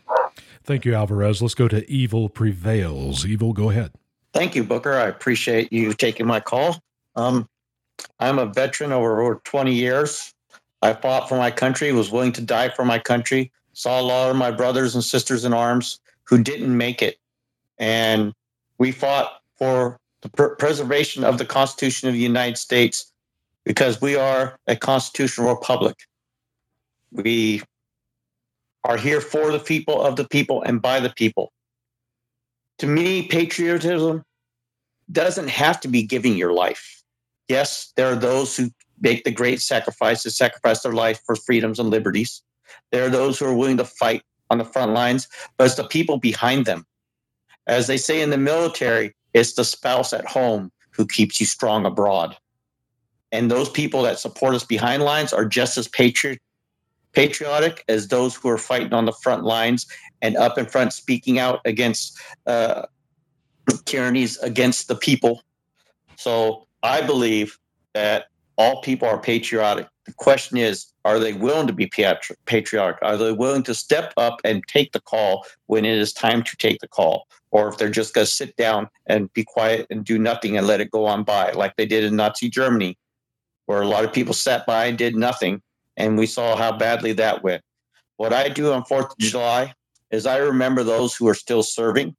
[0.64, 1.40] Thank you, Alvarez.
[1.40, 3.24] Let's go to Evil Prevails.
[3.24, 3.92] Evil, go ahead.
[4.32, 4.92] Thank you, Booker.
[4.92, 6.82] I appreciate you taking my call.
[7.14, 7.48] Um,
[8.20, 10.34] I'm a veteran over, over 20 years.
[10.82, 14.30] I fought for my country, was willing to die for my country, saw a lot
[14.30, 17.18] of my brothers and sisters in arms who didn't make it.
[17.78, 18.34] And
[18.78, 23.12] we fought for the pr- preservation of the Constitution of the United States
[23.64, 25.96] because we are a constitutional republic.
[27.10, 27.62] We
[28.86, 31.52] are here for the people, of the people, and by the people.
[32.78, 34.22] To me, patriotism
[35.10, 37.02] doesn't have to be giving your life.
[37.48, 38.70] Yes, there are those who
[39.00, 42.42] make the great sacrifices, sacrifice their life for freedoms and liberties.
[42.92, 45.84] There are those who are willing to fight on the front lines, but it's the
[45.84, 46.86] people behind them.
[47.66, 51.84] As they say in the military, it's the spouse at home who keeps you strong
[51.84, 52.36] abroad.
[53.32, 56.38] And those people that support us behind lines are just as patriot,
[57.16, 59.86] patriotic as those who are fighting on the front lines
[60.20, 62.82] and up in front speaking out against uh,
[63.86, 65.42] tyrannies against the people.
[66.16, 67.58] So I believe
[67.94, 68.26] that
[68.58, 69.86] all people are patriotic.
[70.04, 71.90] The question is, are they willing to be
[72.44, 72.98] patriotic?
[73.00, 76.56] Are they willing to step up and take the call when it is time to
[76.58, 77.28] take the call?
[77.50, 80.66] Or if they're just going to sit down and be quiet and do nothing and
[80.66, 82.98] let it go on by, like they did in Nazi Germany,
[83.64, 85.62] where a lot of people sat by and did nothing
[85.96, 87.62] and we saw how badly that went.
[88.16, 89.30] What I do on 4th of mm.
[89.30, 89.74] July
[90.10, 92.16] is I remember those who are still serving.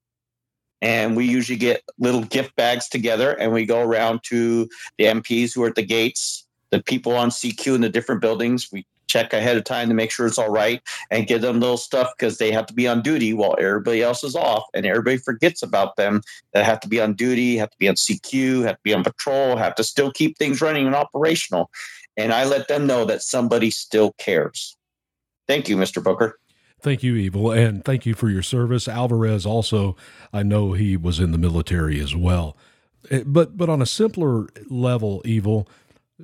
[0.82, 5.56] And we usually get little gift bags together and we go around to the MPs
[5.56, 8.70] who are at the gates, the people on CQ in the different buildings.
[8.72, 11.78] We check ahead of time to make sure it's all right and give them little
[11.78, 15.18] stuff because they have to be on duty while everybody else is off and everybody
[15.18, 16.22] forgets about them
[16.54, 19.04] that have to be on duty, have to be on CQ, have to be on
[19.04, 21.72] patrol, have to still keep things running and operational
[22.18, 24.76] and I let them know that somebody still cares.
[25.48, 26.04] Thank you, Mr.
[26.04, 26.40] Booker.
[26.82, 28.88] Thank you, Evil, and thank you for your service.
[28.88, 29.96] Alvarez also,
[30.32, 32.56] I know he was in the military as well.
[33.10, 35.68] Eh, but but on a simpler level, Evil,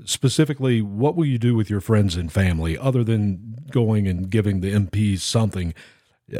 [0.06, 4.62] specifically, what will you do with your friends and family other than going and giving
[4.62, 5.74] the MPs something?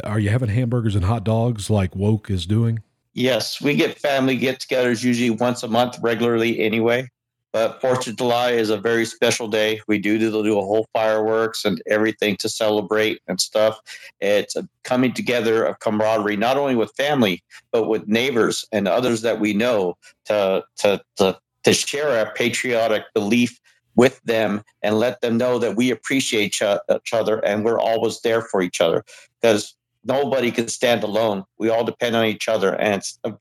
[0.04, 2.82] Are you having hamburgers and hot dogs like Woke is doing?
[3.14, 7.08] Yes, we get family get-togethers usually once a month regularly anyway.
[7.54, 9.80] But Fourth of July is a very special day.
[9.86, 13.78] We do do, do a whole fireworks and everything to celebrate and stuff.
[14.20, 19.22] It's a coming together of camaraderie, not only with family but with neighbors and others
[19.22, 23.60] that we know to to to, to share our patriotic belief
[23.94, 28.42] with them and let them know that we appreciate each other and we're always there
[28.42, 29.04] for each other
[29.40, 31.44] because nobody can stand alone.
[31.58, 33.34] We all depend on each other, and it's a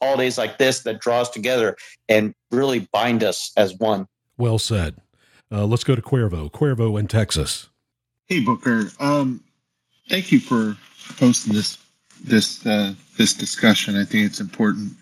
[0.00, 1.76] holidays like this that draw us together
[2.08, 4.06] and really bind us as one.
[4.36, 4.96] Well said.
[5.50, 6.50] Uh, let's go to Cuervo.
[6.50, 7.68] Cuervo in Texas.
[8.26, 9.44] Hey Booker, um,
[10.08, 10.76] thank you for
[11.18, 11.78] hosting this
[12.24, 13.96] this uh, this discussion.
[13.96, 14.92] I think it's important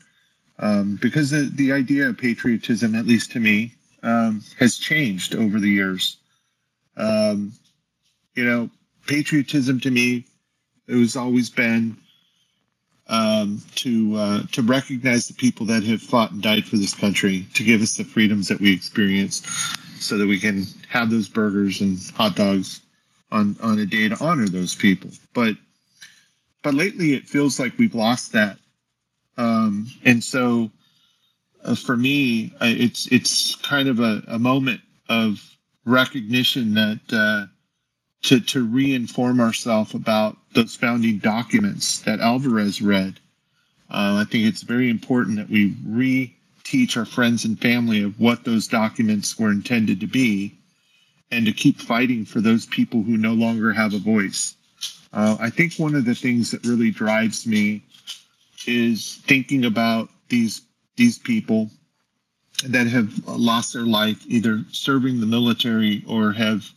[0.58, 5.60] um, because the the idea of patriotism, at least to me, um, has changed over
[5.60, 6.18] the years.
[6.96, 7.52] Um,
[8.34, 8.68] you know,
[9.06, 10.24] patriotism to me,
[10.88, 11.96] it was always been
[13.08, 17.46] um, to uh, to recognize the people that have fought and died for this country,
[17.54, 19.42] to give us the freedoms that we experience,
[19.98, 22.80] so that we can have those burgers and hot dogs
[23.30, 25.10] on on a day to honor those people.
[25.34, 25.56] But
[26.62, 28.58] but lately, it feels like we've lost that
[29.36, 30.70] Um, and so
[31.64, 35.40] uh, for me, it's it's kind of a, a moment of
[35.84, 37.46] recognition that uh,
[38.22, 43.18] to to reinform ourselves about those founding documents that Alvarez read.
[43.90, 48.44] Uh, I think it's very important that we re-teach our friends and family of what
[48.44, 50.56] those documents were intended to be,
[51.30, 54.54] and to keep fighting for those people who no longer have a voice.
[55.12, 57.82] Uh, I think one of the things that really drives me
[58.66, 60.62] is thinking about these
[60.96, 61.70] these people
[62.66, 66.70] that have lost their life either serving the military or have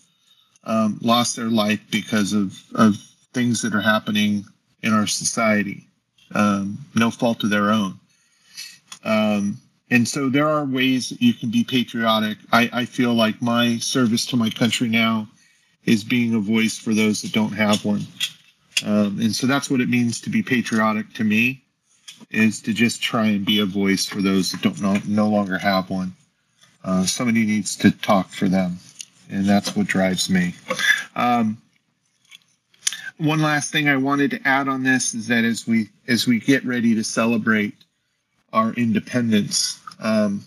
[0.66, 2.96] um, lost their life because of, of
[3.34, 4.46] things that are happening
[4.82, 5.88] in our society,
[6.34, 8.00] um, no fault of their own.
[9.04, 9.58] Um,
[9.92, 12.38] and so there are ways that you can be patriotic.
[12.52, 15.28] I, I feel like my service to my country now
[15.86, 18.02] is being a voice for those that don't have one.
[18.86, 21.64] Um, and so that's what it means to be patriotic to me
[22.32, 25.58] is to just try and be a voice for those that don't no, no longer
[25.58, 26.14] have one.
[26.84, 28.78] Uh, somebody needs to talk for them,
[29.30, 30.54] and that's what drives me.
[31.16, 31.58] Um,
[33.18, 36.40] one last thing I wanted to add on this is that as we as we
[36.40, 37.74] get ready to celebrate
[38.52, 40.44] our independence, um,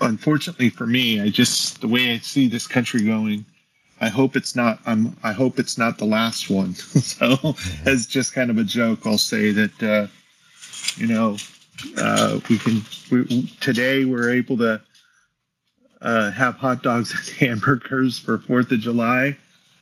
[0.00, 3.44] unfortunately for me, I just the way I see this country going,
[4.00, 4.80] I hope it's not.
[4.86, 5.16] I'm.
[5.22, 6.74] I hope it's not the last one.
[6.74, 7.54] so,
[7.84, 10.06] as just kind of a joke, I'll say that uh,
[10.96, 11.36] you know
[11.98, 12.82] uh, we can.
[13.10, 14.80] We, today we're able to
[16.02, 19.36] uh, have hot dogs and hamburgers for Fourth of July,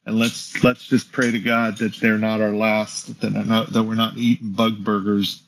[0.06, 3.20] and let's let's just pray to God that they're not our last.
[3.20, 5.42] That not, that we're not eating bug burgers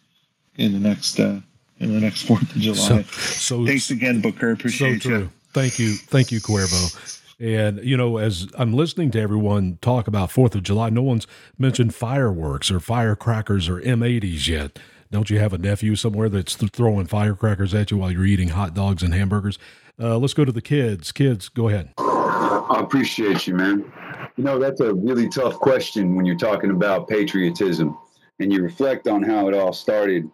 [0.56, 1.40] in the next uh,
[1.78, 2.76] in the next Fourth of July.
[2.76, 4.52] So, so thanks again, Booker.
[4.52, 5.30] Appreciate so you.
[5.52, 7.16] Thank you, thank you, Cuervo.
[7.40, 11.26] And, you know, as I'm listening to everyone talk about Fourth of July, no one's
[11.58, 14.78] mentioned fireworks or firecrackers or M80s yet.
[15.10, 18.48] Don't you have a nephew somewhere that's th- throwing firecrackers at you while you're eating
[18.48, 19.58] hot dogs and hamburgers?
[20.00, 21.12] Uh, let's go to the kids.
[21.12, 21.92] Kids, go ahead.
[21.98, 23.92] I appreciate you, man.
[24.36, 27.98] You know, that's a really tough question when you're talking about patriotism
[28.38, 30.30] and you reflect on how it all started.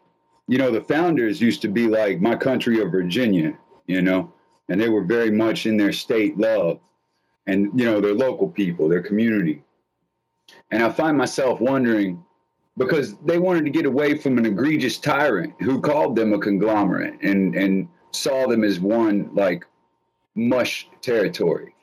[0.47, 4.33] You know, the founders used to be like my country of Virginia, you know,
[4.69, 6.79] and they were very much in their state love
[7.47, 9.63] and you know their local people their community
[10.71, 12.23] and i find myself wondering
[12.77, 17.15] because they wanted to get away from an egregious tyrant who called them a conglomerate
[17.23, 19.65] and and saw them as one like
[20.35, 21.75] mush territory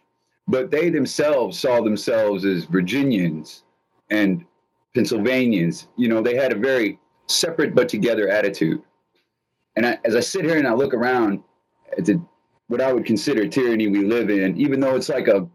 [0.48, 3.64] but they themselves saw themselves as virginians
[4.10, 4.46] and
[4.94, 8.82] pennsylvanians you know they had a very separate but together attitude
[9.76, 11.42] and I, as i sit here and i look around
[11.98, 12.22] at the
[12.68, 15.48] what I would consider tyranny we live in, even though it's like a,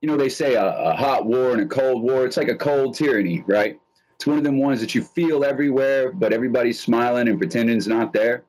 [0.00, 2.26] you know, they say a, a, hot war and a cold war.
[2.26, 3.80] It's like a cold tyranny, right?
[4.14, 7.86] It's one of them ones that you feel everywhere, but everybody's smiling and pretending it's
[7.86, 8.44] not there.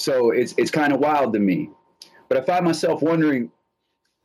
[0.00, 1.70] So it's it's kind of wild to me.
[2.28, 3.50] But I find myself wondering,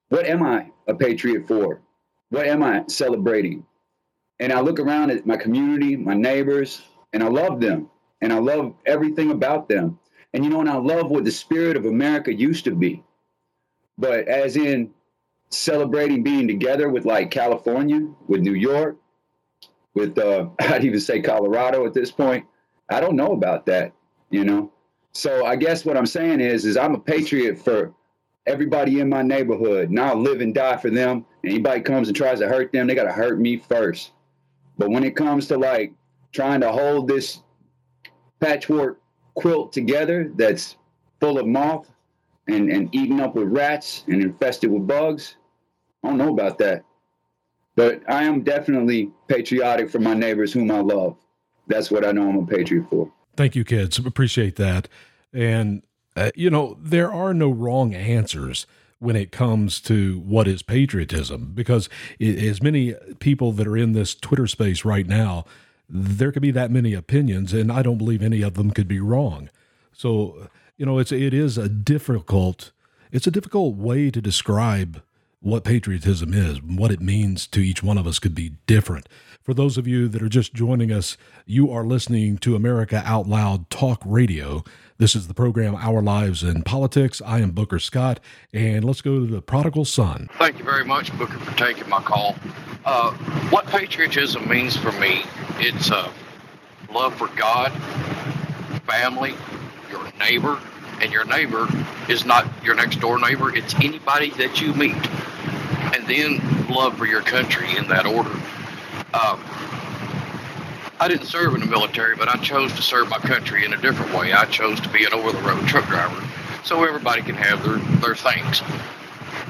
[0.10, 1.82] what am I a patriot for?
[2.30, 3.66] What am I celebrating?
[4.40, 6.82] And I look around at my community, my neighbors,
[7.14, 7.90] and I love them,
[8.22, 10.00] and I love everything about them.
[10.34, 13.04] And you know, and I love what the spirit of America used to be
[13.98, 14.92] but as in
[15.50, 18.98] celebrating being together with like California, with New York,
[19.94, 22.46] with uh, I'd even say Colorado at this point.
[22.90, 23.94] I don't know about that,
[24.30, 24.72] you know.
[25.16, 27.94] So I guess what I'm saying is, is I'm a patriot for
[28.46, 31.26] everybody in my neighborhood, and I'll live and die for them.
[31.44, 34.12] Anybody comes and tries to hurt them, they got to hurt me first.
[34.78, 35.94] But when it comes to like
[36.34, 37.42] trying to hold this
[38.42, 39.00] patchwork
[39.36, 40.76] quilt together that's
[41.22, 41.90] full of moth,
[42.48, 45.38] and, and eaten up with rats and infested with bugs.
[46.04, 46.84] I don't know about that.
[47.76, 51.18] But I am definitely patriotic for my neighbors whom I love.
[51.68, 53.12] That's what I know I'm a patriot for.
[53.36, 53.98] Thank you, kids.
[53.98, 54.88] Appreciate that.
[55.34, 55.84] And,
[56.16, 58.66] uh, you know, there are no wrong answers
[59.00, 63.92] when it comes to what is patriotism because it, as many people that are in
[63.92, 65.46] this Twitter space right now,
[65.90, 69.00] there could be that many opinions, and I don't believe any of them could be
[69.00, 69.50] wrong.
[69.92, 72.72] So, you know, it's it is a difficult
[73.12, 75.02] it's a difficult way to describe
[75.46, 79.08] what patriotism is, what it means to each one of us could be different.
[79.44, 83.28] For those of you that are just joining us, you are listening to America Out
[83.28, 84.64] Loud Talk Radio.
[84.98, 87.22] This is the program Our Lives and Politics.
[87.24, 88.20] I am Booker Scott,
[88.54, 90.30] and let's go to the prodigal son.
[90.40, 92.36] Thank you very much, Booker, for taking my call.
[92.84, 93.12] Uh,
[93.52, 95.26] what patriotism means for me,
[95.60, 96.12] it's uh,
[96.92, 97.72] love for God,
[98.88, 99.36] family,
[99.92, 100.60] your neighbor,
[101.02, 101.68] and your neighbor
[102.10, 104.96] is not your next door neighbor, it's anybody that you meet.
[105.96, 108.34] And then love for your country in that order.
[109.14, 109.40] Um,
[111.00, 113.78] I didn't serve in the military, but I chose to serve my country in a
[113.78, 114.34] different way.
[114.34, 116.22] I chose to be an over the road truck driver
[116.66, 118.62] so everybody can have their, their things.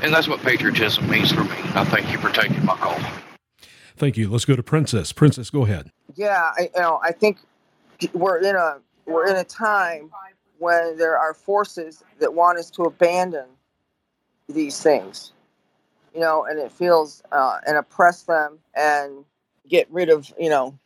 [0.04, 1.58] And that's what patriotism means for me.
[1.74, 3.00] I thank you for taking my call.
[3.98, 4.30] Thank you.
[4.30, 5.12] Let's go to Princess.
[5.14, 5.92] Princess, go ahead.
[6.14, 7.40] Yeah, I, you know, I think
[8.14, 8.78] we're in a
[9.08, 10.12] we're in a time
[10.60, 13.46] when there are forces that want us to abandon
[14.48, 15.32] these things,
[16.16, 19.26] you know, and it feels uh, and oppress them and
[19.70, 20.78] get rid of you know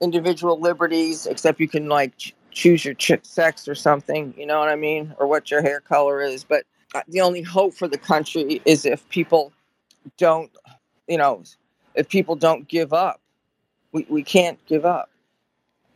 [0.00, 4.58] individual liberties, except you can like ch- choose your ch- sex or something, you know
[4.58, 6.44] what I mean, or what your hair color is.
[6.44, 6.64] But
[6.94, 9.52] uh, the only hope for the country is if people
[10.18, 10.50] don't,
[11.08, 11.42] you know,
[11.94, 13.20] if people don't give up.
[13.92, 15.10] We, we can't give up.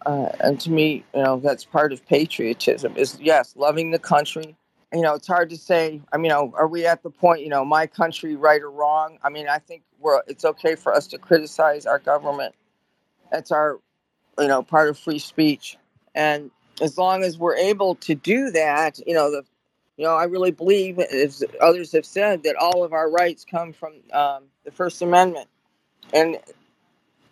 [0.05, 4.57] Uh, and to me, you know, that's part of patriotism is yes, loving the country.
[4.95, 6.01] You know, it's hard to say.
[6.13, 8.71] I mean, you know, are we at the point, you know, my country, right or
[8.71, 9.19] wrong?
[9.25, 10.23] I mean, I think we're.
[10.29, 12.55] It's okay for us to criticize our government.
[13.33, 13.81] That's our,
[14.39, 15.77] you know, part of free speech.
[16.15, 19.45] And as long as we're able to do that, you know, the,
[19.97, 23.73] you know, I really believe, as others have said, that all of our rights come
[23.73, 25.49] from um, the First Amendment,
[26.13, 26.39] and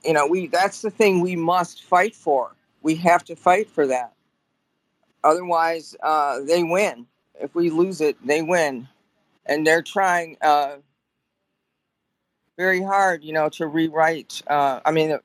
[0.05, 2.57] you know, we that's the thing we must fight for.
[2.83, 4.13] We have to fight for that.
[5.25, 7.07] Otherwise, uh, they win.
[7.41, 8.89] If we lose it, they win,
[9.47, 10.77] and they're trying uh,
[12.57, 14.43] very hard, you know, to rewrite.
[14.47, 15.21] Uh, I mean, the,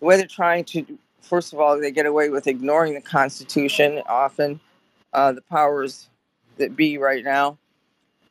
[0.00, 4.60] way they're trying to, first of all, they get away with ignoring the Constitution often.
[5.12, 6.08] Uh, the powers
[6.58, 7.56] that be right now,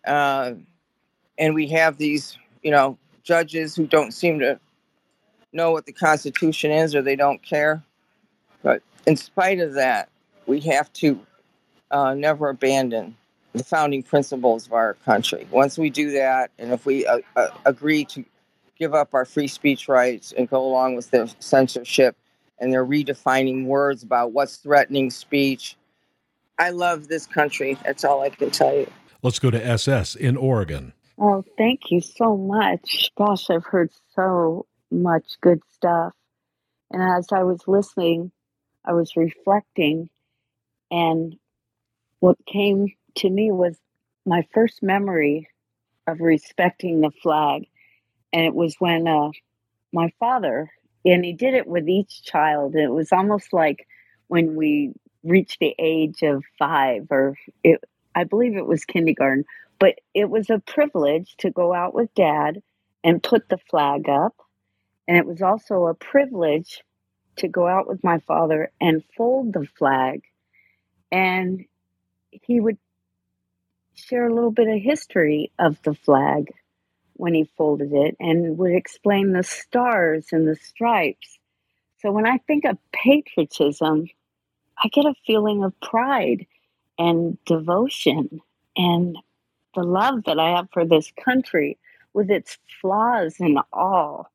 [0.06, 0.54] uh,
[1.40, 4.60] and we have these, you know, judges who don't seem to
[5.54, 7.84] know what the Constitution is or they don't care.
[8.64, 10.10] But in spite of that,
[10.46, 11.20] we have to
[11.92, 13.16] uh, never abandon
[13.54, 15.48] the founding principles of our country.
[15.52, 18.24] Once we do that, and if we uh, uh, agree to
[18.78, 22.16] give up our free speech rights and go along with their censorship
[22.60, 25.76] and they're redefining words about what's threatening speech,
[26.60, 27.78] I love this country.
[27.86, 28.92] That's all I can tell you.
[29.24, 30.94] Let's go to SS in Oregon.
[31.20, 33.12] Oh, thank you so much.
[33.18, 36.14] Gosh, I've heard so much good stuff.
[36.92, 38.32] And as I was listening,
[38.86, 40.10] I was reflecting,
[40.90, 41.36] and
[42.20, 43.78] what came to me was
[44.26, 45.50] my first memory
[46.08, 47.68] of respecting the flag.
[48.34, 49.32] And it was when uh,
[49.94, 50.72] my father,
[51.06, 52.76] and he did it with each child.
[52.76, 53.88] It was almost like
[54.28, 54.94] when we
[55.24, 57.84] reached the age of five, or it,
[58.16, 59.46] I believe it was kindergarten,
[59.80, 62.62] but it was a privilege to go out with dad
[63.04, 64.36] and put the flag up
[65.08, 66.84] and it was also a privilege
[67.38, 70.24] to go out with my father and fold the flag.
[71.12, 71.66] And
[72.32, 72.78] he would
[73.96, 76.52] share a little bit of history of the flag
[77.14, 81.40] when he folded it and would explain the stars and the stripes.
[82.00, 84.08] So when I think of patriotism,
[84.78, 86.46] I get a feeling of pride
[87.00, 88.42] and devotion
[88.76, 89.18] and
[89.74, 91.78] the love that I have for this country
[92.14, 94.32] with its flaws and all.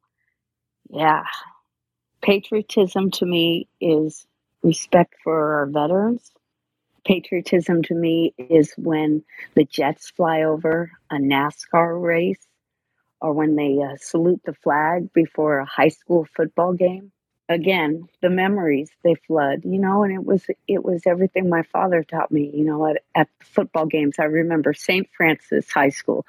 [0.91, 1.25] Yeah.
[2.21, 4.27] Patriotism to me is
[4.63, 6.33] respect for our veterans.
[7.05, 9.25] Patriotism to me is when
[9.55, 12.47] the Jets fly over a NASCAR race
[13.21, 17.13] or when they uh, salute the flag before a high school football game.
[17.49, 22.03] Again, the memories they flood, you know, and it was it was everything my father
[22.03, 24.15] taught me, you know, at, at football games.
[24.19, 25.09] I remember St.
[25.17, 26.25] Francis High School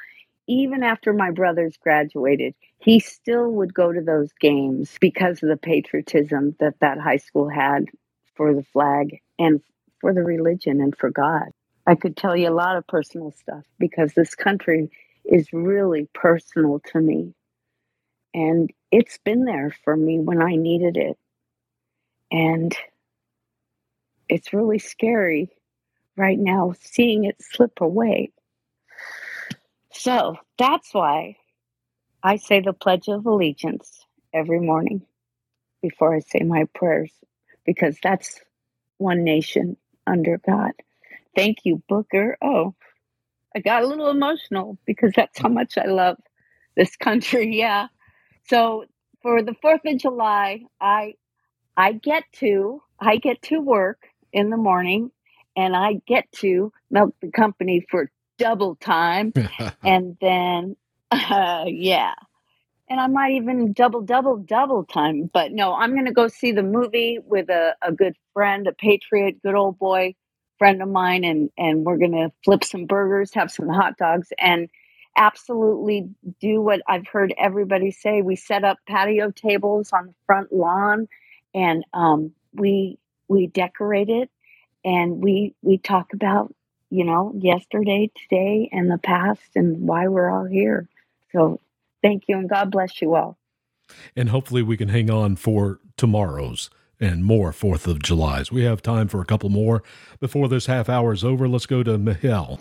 [0.48, 5.58] even after my brothers graduated, he still would go to those games because of the
[5.58, 7.86] patriotism that that high school had
[8.36, 9.62] for the flag and
[10.04, 11.48] for the religion and for God.
[11.88, 14.92] I could tell you a lot of personal stuff because this country
[15.26, 17.34] is really personal to me.
[18.34, 21.18] And it's been there for me when I needed it.
[22.32, 22.76] And
[24.28, 25.50] it's really scary
[26.18, 28.34] right now seeing it slip away.
[29.94, 31.38] So that's why
[32.22, 35.04] I say the Pledge of Allegiance every morning
[35.82, 37.12] before I say my prayers,
[37.66, 38.42] because that's
[38.98, 39.78] one nation
[40.08, 40.72] under God.
[41.36, 42.38] Thank you, Booker.
[42.42, 42.76] Oh,
[43.56, 46.18] I got a little emotional because that's how much I love
[46.76, 47.56] this country.
[47.58, 47.88] Yeah.
[48.48, 48.86] So
[49.22, 51.14] for the 4th of July, I
[51.78, 55.12] I get to I get to work in the morning
[55.56, 59.34] and I get to milk the company for double time.
[59.84, 60.76] and then,
[61.12, 62.14] uh, yeah.
[62.90, 65.30] And I might even double, double, double time.
[65.34, 68.74] But no, I'm going to go see the movie with a, a good friend, a
[68.74, 70.16] patriot, good old boy
[70.60, 71.24] friend of mine.
[71.24, 74.70] And, and we're going to flip some burgers, have some hot dogs, and
[75.18, 76.10] absolutely
[76.40, 78.22] do what I've heard everybody say.
[78.22, 81.08] We set up patio tables on the front lawn
[81.54, 84.30] and um, we we decorate it,
[84.86, 86.54] and we we talk about
[86.90, 90.88] you know yesterday, today, and the past, and why we're all here.
[91.32, 91.60] So
[92.04, 93.38] thank you, and God bless you all.
[94.16, 98.52] And hopefully we can hang on for tomorrow's and more Fourth of July's.
[98.52, 99.84] We have time for a couple more
[100.20, 101.48] before this half hour is over.
[101.48, 102.60] Let's go to Michelle.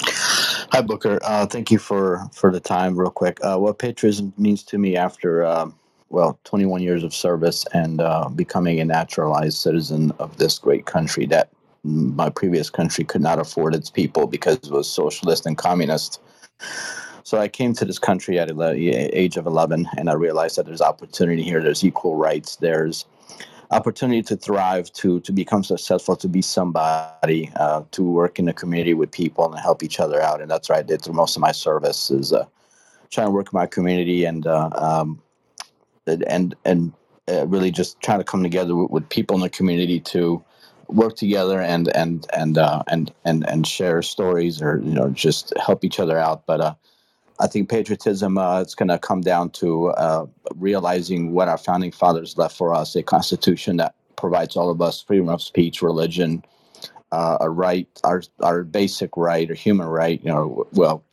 [0.72, 1.18] Hi, Booker.
[1.22, 2.96] Uh, thank you for for the time.
[2.96, 5.78] Real quick, uh, what patriotism means to me after um,
[6.12, 11.26] well, 21 years of service and uh, becoming a naturalized citizen of this great country
[11.26, 11.50] that
[11.84, 16.20] my previous country could not afford its people because it was socialist and communist.
[17.32, 18.74] So I came to this country at the
[19.18, 21.62] age of 11, and I realized that there's opportunity here.
[21.62, 22.56] There's equal rights.
[22.56, 23.06] There's
[23.70, 28.52] opportunity to thrive, to to become successful, to be somebody, uh, to work in the
[28.52, 30.42] community with people and help each other out.
[30.42, 32.44] And that's what I did through most of my service is uh,
[33.10, 35.22] trying to work my community and uh, um,
[36.06, 36.92] and and
[37.30, 40.44] uh, really just trying to come together with, with, people in the community to
[40.88, 45.54] work together and and and uh, and and and share stories or you know just
[45.56, 46.44] help each other out.
[46.44, 46.74] But uh,
[47.40, 50.26] I think patriotism uh, it's going to come down to uh,
[50.56, 55.02] realizing what our founding fathers left for us: a constitution that provides all of us
[55.02, 56.44] freedom of speech, religion,
[57.12, 60.20] uh, a right, our our basic right, or human right.
[60.22, 61.04] You know, well,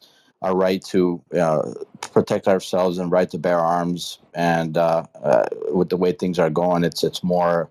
[0.41, 1.73] our right to uh,
[2.11, 4.19] protect ourselves and right to bear arms.
[4.33, 7.69] And uh, uh, with the way things are going, it's it's more.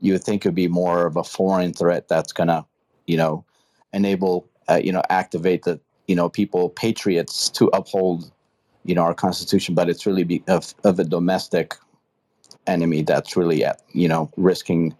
[0.00, 2.66] You would think it'd be more of a foreign threat that's gonna,
[3.06, 3.44] you know,
[3.92, 8.30] enable uh, you know activate the you know people patriots to uphold,
[8.84, 9.74] you know, our constitution.
[9.74, 11.74] But it's really be of of a domestic
[12.66, 14.94] enemy that's really at you know risking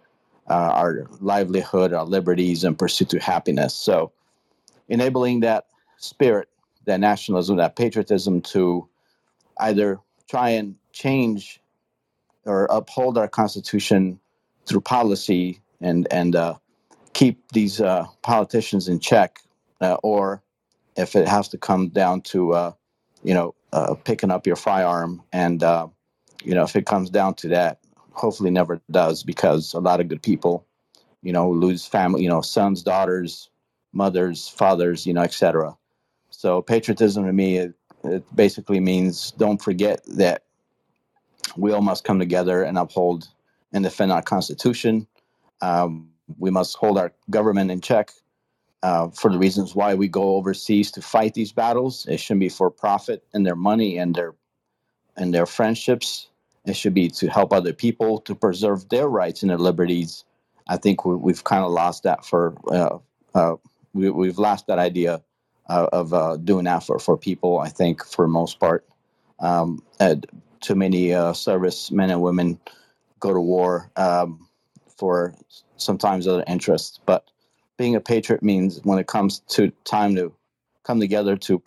[0.49, 3.73] uh, our livelihood, our liberties, and pursuit to happiness.
[3.75, 4.11] So
[4.89, 5.65] enabling that
[5.97, 6.49] spirit
[6.87, 8.87] that nationalism, that patriotism to
[9.59, 11.61] either try and change
[12.45, 14.19] or uphold our constitution
[14.65, 16.55] through policy and and uh,
[17.13, 19.39] keep these uh, politicians in check,
[19.81, 20.41] uh, or
[20.97, 22.71] if it has to come down to uh,
[23.23, 25.87] you know uh, picking up your firearm, and uh,
[26.43, 27.79] you know if it comes down to that,
[28.11, 30.65] hopefully never does because a lot of good people,
[31.21, 33.49] you know, lose family, you know, sons, daughters,
[33.93, 35.77] mothers, fathers, you know, etc.
[36.31, 37.73] So patriotism to me, it,
[38.03, 40.43] it basically means don't forget that
[41.55, 43.27] we all must come together and uphold
[43.73, 45.07] and defend our Constitution.
[45.61, 48.11] Um, we must hold our government in check
[48.83, 52.05] uh, for the reasons why we go overseas to fight these battles.
[52.07, 54.35] It shouldn't be for profit and their money and their
[55.15, 56.29] and their friendships.
[56.65, 60.25] It should be to help other people to preserve their rights and their liberties.
[60.67, 62.97] I think we, have kind of lost that for uh,
[63.33, 63.55] uh,
[63.93, 65.21] we, we've lost that idea
[65.69, 67.59] uh, of uh, doing that for, for people.
[67.59, 68.85] I think for most part,
[69.39, 69.81] um,
[70.59, 72.59] too many service men and women
[73.19, 74.47] go to war um,
[74.97, 75.33] for
[75.77, 76.99] sometimes other interests.
[77.05, 77.29] But
[77.77, 80.33] being a patriot means when it comes to time to
[80.83, 81.61] come together to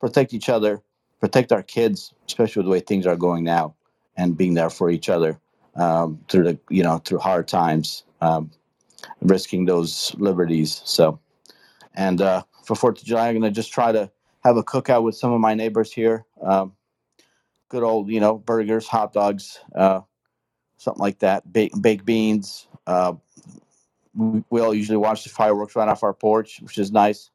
[0.00, 0.82] protect each other,
[1.20, 3.74] protect our kids, especially with the way things are going now,
[4.16, 5.38] and being there for each other
[5.76, 8.50] um, through the you know through hard times, um,
[9.20, 10.82] risking those liberties.
[10.84, 11.18] So,
[11.94, 13.28] and uh, for Fourth of July.
[13.28, 14.10] I'm gonna just try to
[14.44, 16.24] have a cookout with some of my neighbors here.
[16.42, 16.74] Um,
[17.68, 20.00] good old, you know, burgers, hot dogs, uh,
[20.78, 21.50] something like that.
[21.52, 22.66] Baked, baked beans.
[22.86, 23.14] Uh,
[24.16, 27.30] we, we, all usually watch the fireworks right off our porch, which is nice.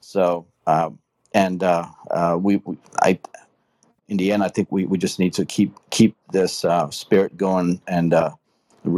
[0.00, 0.98] So, um,
[1.34, 3.18] and uh, uh, we, we, I,
[4.08, 7.36] in the end, I think we, we just need to keep keep this uh, spirit
[7.36, 8.30] going and uh,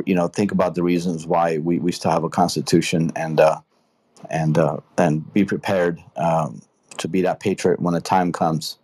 [0.06, 3.60] you know think about the reasons why we, we still have a constitution and uh,
[4.30, 6.62] and uh, and be prepared um,
[6.98, 8.78] to be that patriot when the time comes.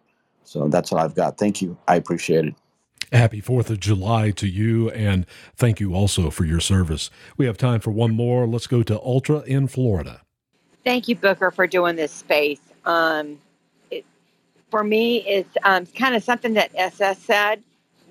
[0.44, 1.38] So that's what I've got.
[1.38, 1.76] Thank you.
[1.88, 2.54] I appreciate it.
[3.12, 7.10] Happy 4th of July to you, and thank you also for your service.
[7.36, 8.46] We have time for one more.
[8.46, 10.22] Let's go to Ultra in Florida.
[10.84, 12.60] Thank you, Booker, for doing this space.
[12.84, 13.38] Um,
[13.90, 14.04] it,
[14.70, 17.62] for me, it's um, kind of something that SS said.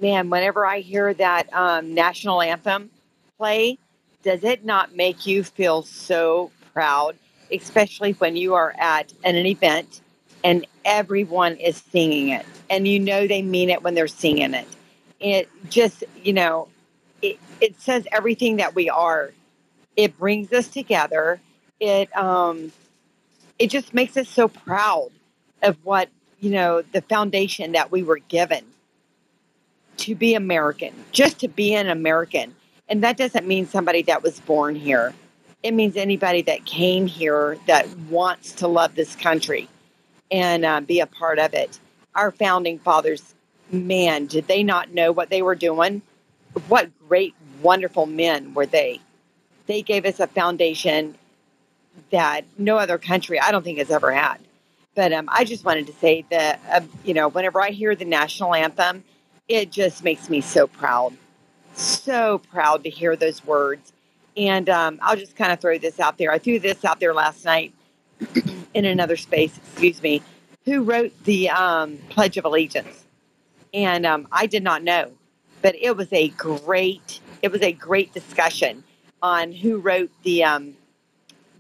[0.02, 2.90] Man, whenever I hear that um, national anthem
[3.38, 3.78] play,
[4.24, 7.16] does it not make you feel so proud,
[7.52, 10.02] especially when you are at an event
[10.44, 14.68] and everyone is singing it and you know they mean it when they're singing it.
[15.20, 16.70] It just, you know,
[17.22, 19.32] it, it says everything that we are.
[19.96, 21.42] It brings us together.
[21.80, 22.72] It um
[23.58, 25.10] it just makes us so proud
[25.62, 26.10] of what,
[26.40, 28.64] you know, the foundation that we were given
[29.98, 32.56] to be American, just to be an American.
[32.88, 35.14] And that doesn't mean somebody that was born here
[35.64, 39.68] it means anybody that came here that wants to love this country
[40.32, 41.80] and uh, be a part of it.
[42.16, 43.36] Our founding fathers,
[43.72, 46.02] man, did they not know what they were doing?
[46.68, 49.00] What great wonderful men were they.
[49.68, 51.16] They gave us a foundation
[52.12, 54.38] that no other country, I don't think, has ever had.
[54.96, 58.06] But um, I just wanted to say that, uh, you know, whenever I hear the
[58.06, 59.04] national anthem,
[59.48, 61.14] it just makes me so proud.
[61.74, 63.94] So proud to hear those words.
[64.36, 66.32] And um, I'll just kind of throw this out there.
[66.32, 67.74] I threw this out there last night
[68.74, 70.22] in another space, excuse me,
[70.66, 72.99] who wrote the um, Pledge of Allegiance.
[73.74, 75.12] And um, I did not know,
[75.62, 78.84] but it was a great, it was a great discussion
[79.22, 80.76] on who wrote the um,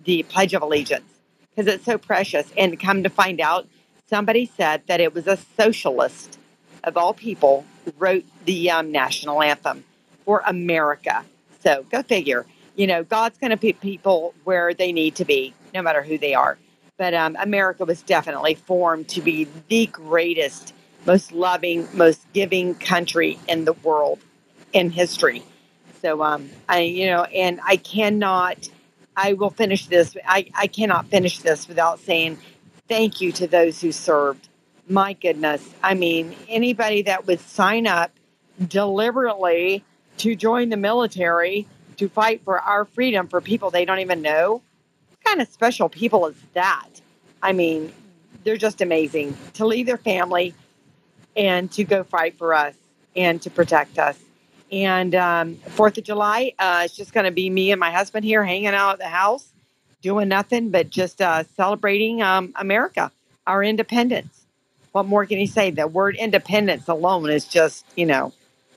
[0.03, 2.51] the Pledge of Allegiance because it's so precious.
[2.57, 3.67] And come to find out,
[4.07, 6.39] somebody said that it was a socialist
[6.83, 7.65] of all people
[7.97, 9.83] wrote the um, national anthem
[10.25, 11.25] for America.
[11.61, 12.45] So go figure.
[12.75, 16.17] You know, God's going to put people where they need to be, no matter who
[16.17, 16.57] they are.
[16.97, 20.73] But um, America was definitely formed to be the greatest,
[21.05, 24.19] most loving, most giving country in the world
[24.73, 25.43] in history.
[26.01, 28.69] So, um, I, you know, and I cannot
[29.21, 30.15] I will finish this.
[30.25, 32.37] I, I cannot finish this without saying
[32.87, 34.47] thank you to those who served.
[34.87, 35.67] My goodness.
[35.83, 38.11] I mean, anybody that would sign up
[38.65, 39.83] deliberately
[40.19, 44.61] to join the military to fight for our freedom for people they don't even know,
[45.09, 46.87] what kind of special people is that?
[47.43, 47.91] I mean,
[48.45, 50.53] they're just amazing to leave their family
[51.39, 52.75] and to go fight for us
[53.15, 54.19] and to protect us.
[54.71, 58.25] And um, Fourth of July, uh, it's just going to be me and my husband
[58.25, 59.47] here hanging out at the house,
[60.03, 63.11] doing nothing but just uh, celebrating um, America,
[63.47, 64.45] our independence.
[64.91, 65.71] What more can you say?
[65.71, 68.33] The word independence alone is just, you know,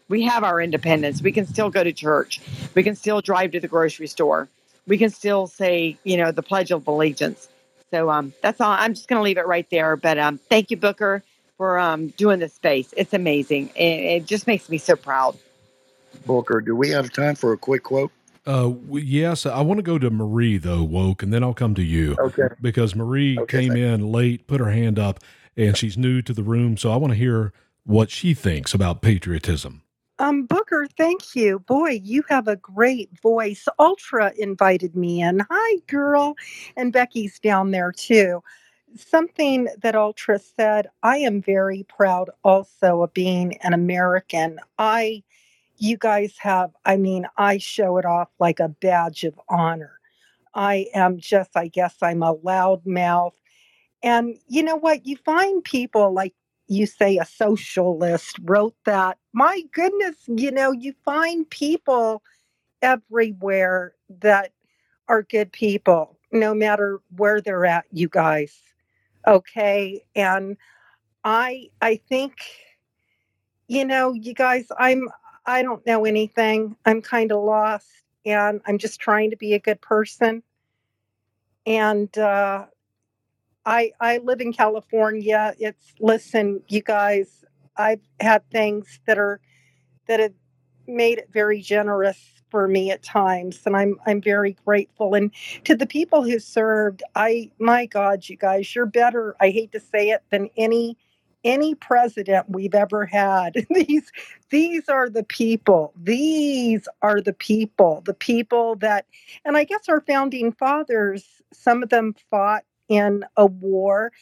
[0.09, 1.21] we have our independence.
[1.21, 2.41] We can still go to church.
[2.75, 4.49] We can still drive to the grocery store.
[4.87, 7.49] We can still say, you know, the Pledge of Allegiance.
[7.91, 8.71] So um, that's all.
[8.71, 9.97] I'm just going to leave it right there.
[9.97, 11.23] But um, thank you, Booker,
[11.57, 12.93] for um, doing this space.
[12.97, 13.71] It's amazing.
[13.77, 15.37] It, it just makes me so proud.
[16.27, 18.13] Booker, do we have time for a quick quote?
[18.45, 21.83] Uh, yes, I want to go to Marie though, woke, and then I'll come to
[21.83, 22.17] you.
[22.19, 22.49] Okay.
[22.61, 25.21] Because Marie Okay, came in late, put her hand up,
[25.57, 27.53] and she's new to the room, so I want to hear
[27.85, 29.83] what she thinks about patriotism.
[30.19, 31.59] Um, Booker, thank you.
[31.61, 33.67] Boy, you have a great voice.
[33.79, 35.45] Ultra invited me in.
[35.51, 36.37] Hi, girl.
[36.77, 38.43] And Becky's down there too.
[38.95, 44.59] Something that Ultra said, I am very proud also of being an American.
[44.79, 45.23] I,
[45.79, 49.99] you guys have, I mean, I show it off like a badge of honor.
[50.55, 53.33] I am just, I guess I'm a loudmouth.
[54.03, 55.07] And you know what?
[55.07, 56.35] You find people like
[56.69, 59.19] you say a socialist wrote that.
[59.33, 62.23] My goodness, you know, you find people
[62.83, 64.53] everywhere that
[65.09, 68.61] are good people, no matter where they're at, you guys.
[69.27, 70.05] Okay.
[70.17, 70.57] And
[71.25, 72.35] I I think,
[73.69, 75.09] you know, you guys, I'm
[75.47, 76.77] I don't know anything.
[76.87, 77.89] I'm kind of lost
[78.27, 80.43] and I'm just trying to be a good person.
[81.67, 82.67] And uh
[83.67, 85.55] I I live in California.
[85.59, 87.45] It's listen, you guys,
[87.77, 89.41] I've had things that are
[90.09, 90.35] that have
[90.89, 92.19] made it very generous
[92.51, 95.15] for me at times and I'm I'm very grateful.
[95.15, 95.33] And
[95.65, 99.81] to the people who served I my god you guys you're better I hate to
[99.81, 100.99] say it than any
[101.45, 103.67] any president we've ever had.
[103.71, 104.13] These
[104.51, 109.07] these are the people these are the people the people that
[109.45, 114.13] and I guess our founding fathers some of them fought in a war.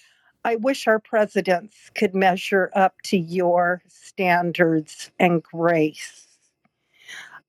[0.44, 6.28] I wish our presidents could measure up to your standards and grace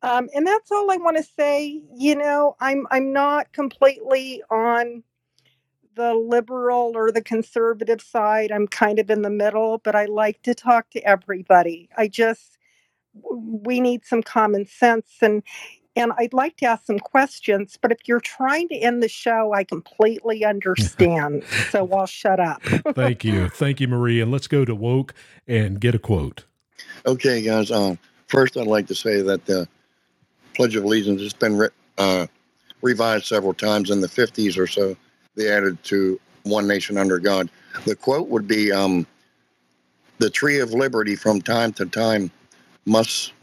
[0.04, 1.82] um, and that's all I want to say.
[1.96, 5.04] You know, I'm I'm not completely on
[5.96, 8.52] the liberal or the conservative side.
[8.52, 11.90] I'm kind of in the middle, but I like to talk to everybody.
[11.98, 12.58] I just
[13.14, 15.44] we need some common sense and
[15.96, 19.54] and I'd like to ask some questions, but if you're trying to end the show,
[19.54, 21.44] I completely understand.
[21.70, 22.64] so I'll shut up.
[22.64, 23.50] Thank you.
[23.50, 24.22] Thank you, Marie.
[24.22, 25.14] And let's go to woke
[25.48, 26.46] and get a quote.
[27.06, 27.72] Okay, guys.
[27.72, 29.68] Um, first, I'd like to say that the
[30.54, 32.28] Pledge of Allegiance has been re- uh,
[32.82, 34.96] revised several times in the 50s or so.
[35.36, 37.50] They added to One Nation Under God.
[37.86, 39.08] The quote would be um,
[40.20, 42.32] The tree of liberty from time to time
[42.86, 43.34] must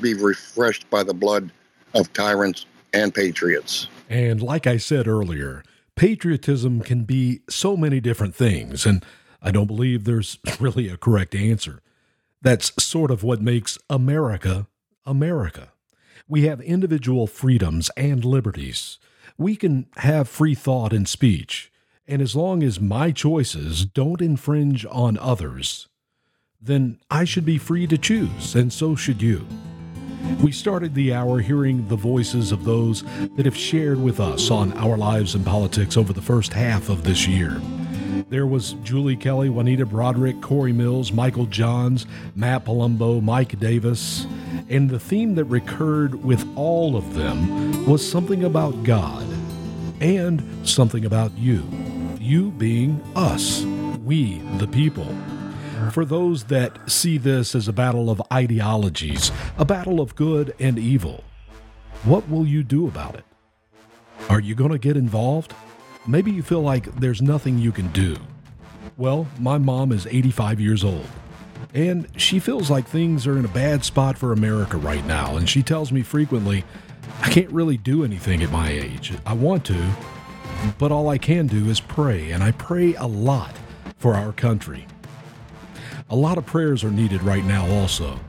[0.00, 1.50] be refreshed by the blood
[1.94, 3.88] of tyrants and patriots.
[4.08, 5.62] And like I said earlier,
[5.94, 9.04] patriotism can be so many different things, and
[9.42, 11.80] I don't believe there's really a correct answer.
[12.42, 14.68] That's sort of what makes America
[15.04, 15.72] America.
[16.28, 18.98] We have individual freedoms and liberties.
[19.38, 21.70] We can have free thought and speech,
[22.08, 25.88] and as long as my choices don't infringe on others,
[26.60, 29.46] then I should be free to choose, and so should you.
[30.42, 33.04] We started the hour hearing the voices of those
[33.36, 37.04] that have shared with us on our lives and politics over the first half of
[37.04, 37.60] this year.
[38.28, 44.26] There was Julie Kelly, Juanita Broaddrick, Corey Mills, Michael Johns, Matt Palumbo, Mike Davis,
[44.68, 49.24] and the theme that recurred with all of them was something about God
[50.00, 51.62] and something about you.
[52.18, 53.62] You being us,
[54.04, 55.06] we the people.
[55.92, 60.80] For those that see this as a battle of ideologies, a battle of good and
[60.80, 61.22] evil,
[62.02, 63.24] what will you do about it?
[64.28, 65.54] Are you going to get involved?
[66.08, 68.16] Maybe you feel like there's nothing you can do.
[68.96, 71.06] Well, my mom is 85 years old,
[71.74, 75.48] and she feels like things are in a bad spot for America right now, and
[75.48, 76.64] she tells me frequently,
[77.22, 79.14] I can't really do anything at my age.
[79.26, 79.90] I want to,
[80.78, 83.54] but all I can do is pray, and I pray a lot
[83.98, 84.86] for our country.
[86.08, 88.20] A lot of prayers are needed right now, also.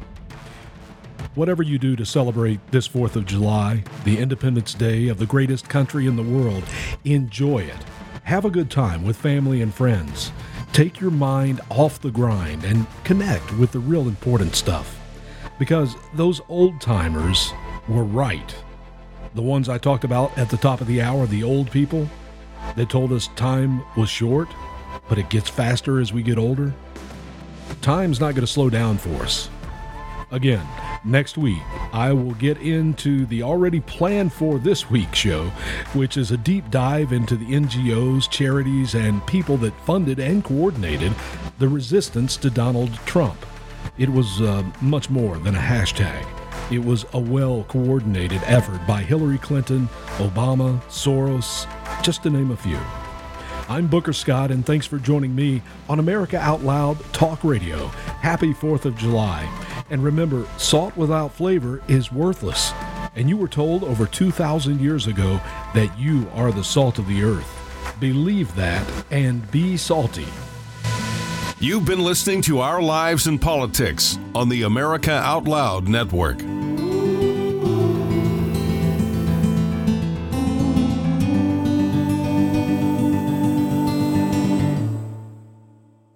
[1.38, 5.70] Whatever you do to celebrate this 4th of July, the Independence Day of the greatest
[5.70, 6.64] country in the world,
[7.06, 7.78] enjoy it.
[8.24, 10.32] Have a good time with family and friends.
[10.74, 15.00] Take your mind off the grind and connect with the real important stuff.
[15.60, 17.54] Because those old timers
[17.88, 18.56] were right.
[19.36, 22.10] The ones I talked about at the top of the hour, the old people,
[22.76, 24.50] they told us time was short,
[25.08, 26.74] but it gets faster as we get older.
[27.84, 29.52] Time's not going to slow down for us.
[30.30, 30.68] Again,
[31.06, 31.62] next week,
[31.94, 35.46] I will get into the already planned for this week's show,
[35.94, 41.14] which is a deep dive into the NGOs, charities, and people that funded and coordinated
[41.60, 43.46] the resistance to Donald Trump.
[43.98, 46.28] It was uh, much more than a hashtag.
[46.74, 51.66] It was a well coordinated effort by Hillary Clinton, Obama, Soros,
[52.04, 52.80] just to name a few.
[53.70, 57.88] I'm Booker Scott, and thanks for joining me on America Out Loud Talk Radio.
[57.88, 59.46] Happy 4th of July.
[59.90, 62.74] And remember, salt without flavor is worthless.
[63.16, 65.40] And you were told over 2,000 years ago
[65.74, 67.50] that you are the salt of the earth.
[68.00, 70.28] Believe that and be salty.
[71.60, 76.38] You've been listening to Our Lives and Politics on the America Out Loud Network.